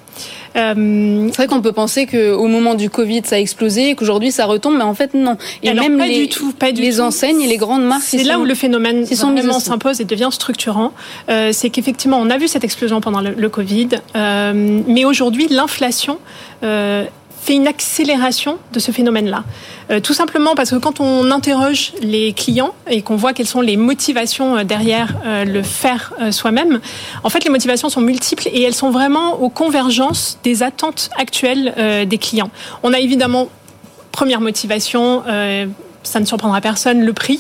Euh, 0.56 1.28
c'est 1.30 1.38
vrai 1.38 1.48
qu'on 1.48 1.62
peut 1.62 1.72
penser 1.72 2.06
qu'au 2.06 2.48
moment 2.48 2.74
du 2.74 2.90
Covid, 2.90 3.22
ça 3.26 3.36
a 3.36 3.40
explosé 3.40 3.90
et 3.90 3.96
qu'aujourd'hui, 3.96 4.32
ça 4.32 4.46
retombe, 4.46 4.76
mais 4.78 4.84
en 4.84 4.94
fait, 4.94 5.14
non. 5.14 5.38
Et 5.64 5.74
même 5.74 5.98
pas 5.98 6.08
les, 6.08 6.22
du 6.22 6.30
tout, 6.30 6.52
pas 6.52 6.72
du 6.72 6.82
les 6.82 7.02
enseignes 7.02 7.42
et 7.42 7.48
les 7.48 7.58
grandes 7.58 7.86
marques. 7.86 8.04
C'est 8.04 8.24
là 8.24 8.40
où 8.40 8.46
le 8.46 8.56
phénomène 8.56 9.04
vraiment 9.04 9.60
s'impose 9.60 10.02
et 10.02 10.06
devient 10.06 10.30
structurant. 10.32 10.92
Euh, 11.30 11.52
c'est 11.52 11.70
qu'effectivement, 11.70 12.20
on 12.20 12.30
a 12.30 12.38
vu 12.38 12.48
cette 12.48 12.64
explosion 12.64 13.02
pendant 13.02 13.22
le, 13.22 13.32
le 13.38 13.50
Covid, 13.50 13.90
euh, 14.16 14.82
mais 14.88 15.06
aujourd'hui, 15.06 15.48
l'inflation 15.50 16.18
une 17.54 17.68
accélération 17.68 18.58
de 18.74 18.80
ce 18.80 18.92
phénomène-là. 18.92 19.44
Euh, 19.92 20.00
tout 20.00 20.14
simplement 20.14 20.56
parce 20.56 20.70
que 20.72 20.76
quand 20.76 21.00
on 21.00 21.32
interroge 21.32 21.94
les 22.02 22.34
clients 22.34 22.74
et 22.90 23.02
qu'on 23.02 23.16
voit 23.16 23.34
quelles 23.34 23.48
sont 23.48 23.62
les 23.62 23.78
motivations 23.78 24.58
euh, 24.58 24.64
derrière 24.64 25.16
euh, 25.26 25.46
le 25.46 25.64
faire 25.64 26.14
soi-même, 26.32 26.80
en 27.24 27.30
fait, 27.30 27.44
les 27.44 27.50
motivations 27.50 27.90
sont 27.90 28.02
multiples 28.02 28.48
et 28.52 28.62
elles 28.64 28.76
sont 28.76 28.92
vraiment 28.92 29.42
aux 29.42 29.50
convergences 29.50 30.38
des 30.44 30.64
attentes 30.64 31.10
actuelles 31.18 31.74
des 32.08 32.18
clients. 32.18 32.50
On 32.84 32.94
a 32.94 33.00
évidemment 33.00 33.50
première 34.12 34.42
motivation 34.42 35.24
ça 36.10 36.19
ne 36.19 36.26
surprendra 36.26 36.60
personne, 36.60 37.02
le 37.02 37.13
prix. 37.13 37.39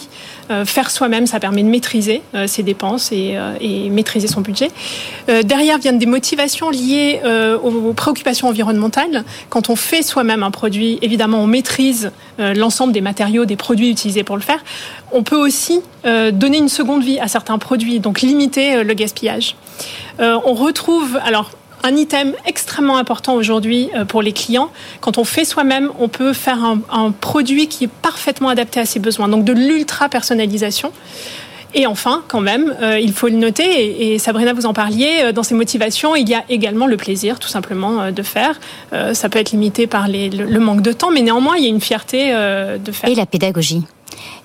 Euh, 0.51 0.63
faire 0.63 0.91
soi-même, 0.91 1.25
ça 1.27 1.39
permet 1.39 1.63
de 1.63 1.67
maîtriser 1.67 2.21
euh, 2.35 2.47
ses 2.47 2.63
dépenses 2.63 3.11
et, 3.11 3.33
euh, 3.35 3.53
et, 3.59 3.89
maîtriser 3.89 4.27
son 4.27 4.41
budget. 4.41 4.69
derrière 5.43 5.79
viennent 5.79 5.97
des 5.99 6.05
motivations 6.05 6.69
liées 6.69 7.21
aux, 7.63 7.93
préoccupations 7.93 8.47
environnementales. 8.47 9.23
Quand 9.49 9.69
on 9.69 9.75
fait 9.75 10.01
soi-même 10.01 10.43
un 10.43 10.51
produit, 10.51 10.99
évidemment, 11.01 11.39
on 11.39 11.47
maîtrise 11.47 12.11
l'ensemble 12.37 12.93
des 12.93 13.01
matériaux, 13.01 13.45
des 13.45 13.55
produits 13.55 13.89
utilisés 13.89 14.23
pour 14.23 14.35
le 14.35 14.41
faire. 14.41 14.63
On 15.11 15.23
peut 15.23 15.35
aussi 15.35 15.81
donner 16.03 16.57
une 16.57 16.69
seconde 16.69 17.03
vie 17.03 17.19
à 17.19 17.27
certains 17.27 17.57
produits, 17.57 17.99
donc 17.99 18.21
limiter 18.21 18.83
le 18.83 18.93
gaspillage. 18.93 19.55
on 20.19 20.53
retrouve, 20.53 21.19
alors 21.23 21.51
un 21.83 21.95
item 21.95 22.33
extrêmement 22.45 22.97
important 22.97 23.35
aujourd'hui 23.35 23.89
euh, 23.95 24.05
pour 24.05 24.21
les 24.21 24.33
clients. 24.33 24.69
Quand 25.01 25.17
on 25.17 25.23
fait 25.23 25.45
soi-même, 25.45 25.91
on 25.99 26.07
peut 26.07 26.33
faire 26.33 26.59
un, 26.63 27.11
produit 27.11 27.67
qui 27.67 27.85
est 27.85 27.89
parfaitement 27.89 28.49
adapté 28.49 28.79
à 28.79 28.85
ses 28.85 28.99
besoins. 28.99 29.27
Donc 29.27 29.45
de 29.45 29.53
l'ultra 29.53 30.09
personnalisation. 30.09 30.91
Et 31.75 31.85
enfin, 31.85 32.23
quand 32.27 32.41
même, 32.41 32.75
euh, 32.81 32.99
il 32.99 33.13
faut 33.13 33.27
le 33.27 33.35
noter, 33.35 34.13
et, 34.13 34.17
Sabrina, 34.17 34.53
vous 34.53 34.65
en 34.65 34.73
parliez, 34.73 35.19
euh, 35.21 35.31
dans 35.31 35.43
ces 35.43 35.53
motivations, 35.53 36.15
il 36.15 36.27
y 36.27 36.33
a 36.33 36.43
également 36.49 36.87
le 36.87 36.97
plaisir, 36.97 37.37
tout 37.37 37.47
simplement, 37.47 38.11
de 38.11 38.23
faire. 38.23 38.59
ça 39.13 39.29
peut 39.29 39.37
être 39.37 39.51
limité 39.51 39.85
par 39.85 40.07
les, 40.07 40.29
le, 40.29 40.59
manque 40.59 40.81
de 40.81 40.91
temps, 40.91 41.11
mais 41.11 41.21
néanmoins, 41.21 41.57
il 41.57 41.63
y 41.63 41.67
a 41.67 41.69
une 41.69 41.81
fierté 41.81 42.31
de 42.33 42.91
faire. 42.91 43.09
Et 43.09 43.15
la 43.15 43.27
pédagogie. 43.27 43.83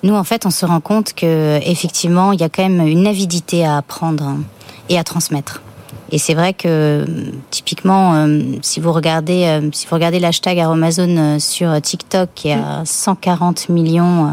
Nous, 0.03 0.13
en 0.13 0.23
fait, 0.23 0.45
on 0.45 0.51
se 0.51 0.65
rend 0.65 0.81
compte 0.81 1.13
que 1.13 1.59
effectivement, 1.63 2.31
il 2.31 2.39
y 2.39 2.43
a 2.43 2.49
quand 2.49 2.61
même 2.61 2.85
une 2.85 3.07
avidité 3.07 3.65
à 3.65 3.77
apprendre 3.77 4.37
et 4.89 4.99
à 4.99 5.03
transmettre. 5.03 5.61
Et 6.15 6.17
c'est 6.17 6.33
vrai 6.33 6.53
que 6.53 7.03
typiquement, 7.51 8.13
euh, 8.13 8.39
si 8.61 8.79
vous 8.79 8.93
regardez, 8.93 9.43
euh, 9.47 9.69
si 9.73 9.85
vous 9.85 9.95
regardez 9.95 10.19
l'hashtag 10.19 10.57
Aromazone 10.57 11.17
euh, 11.17 11.39
sur 11.39 11.81
TikTok 11.81 12.29
qui 12.33 12.53
a 12.53 12.83
140 12.85 13.67
millions 13.67 14.31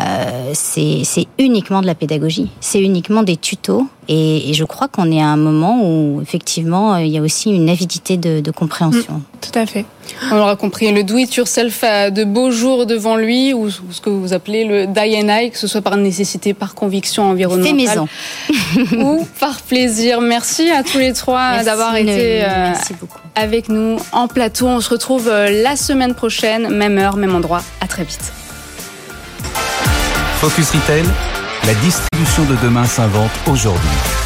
euh, 0.00 0.50
c'est 0.54 1.26
uniquement 1.38 1.80
de 1.80 1.86
la 1.86 1.94
pédagogie, 1.94 2.50
c'est 2.60 2.80
uniquement 2.80 3.22
des 3.22 3.36
tutos. 3.36 3.86
Et, 4.10 4.52
je 4.54 4.64
crois 4.64 4.88
qu'on 4.88 5.10
est 5.10 5.20
à 5.20 5.26
un 5.26 5.36
moment 5.36 5.82
où 5.82 6.22
effectivement 6.22 6.96
il 6.96 7.08
y 7.08 7.18
a 7.18 7.20
aussi 7.20 7.50
une 7.50 7.68
avidité 7.68 8.16
de, 8.16 8.50
compréhension. 8.50 9.14
Mm, 9.14 9.22
tout 9.40 9.58
à 9.58 9.66
fait. 9.66 9.84
On 10.30 10.36
l'aura 10.36 10.56
compris, 10.56 10.90
le 10.92 11.02
do 11.04 11.18
it 11.18 11.34
yourself 11.34 11.84
a 11.84 12.10
de 12.10 12.24
beaux 12.24 12.50
jours 12.50 12.86
devant 12.86 13.16
lui, 13.16 13.52
ou 13.52 13.70
ce 13.70 14.00
que 14.00 14.08
vous 14.08 14.32
appelez 14.32 14.64
le 14.64 14.86
die 14.86 15.16
and 15.22 15.28
I, 15.28 15.50
que 15.50 15.58
ce 15.58 15.66
soit 15.66 15.82
par 15.82 15.96
nécessité, 15.96 16.54
par 16.54 16.74
conviction 16.74 17.24
environnementale, 17.24 17.76
maison. 17.76 18.08
ou 18.98 19.26
par 19.40 19.60
plaisir. 19.60 20.20
Merci 20.20 20.70
à 20.70 20.82
tous 20.82 20.98
les 20.98 21.12
trois 21.12 21.62
d'avoir 21.62 21.96
été 21.96 22.44
euh, 22.44 22.72
avec 23.34 23.68
nous 23.68 23.96
en 24.12 24.28
plateau. 24.28 24.66
On 24.66 24.80
se 24.80 24.90
retrouve 24.90 25.28
euh, 25.28 25.62
la 25.62 25.76
semaine 25.76 26.14
prochaine, 26.14 26.68
même 26.68 26.98
heure, 26.98 27.16
même 27.16 27.34
endroit. 27.34 27.62
À 27.80 27.86
très 27.86 28.04
vite. 28.04 28.32
Focus 30.40 30.70
Retail, 30.70 31.04
la 31.66 31.74
distribution 31.82 32.44
de 32.44 32.54
demain 32.62 32.84
s'invente 32.84 33.32
aujourd'hui. 33.48 34.17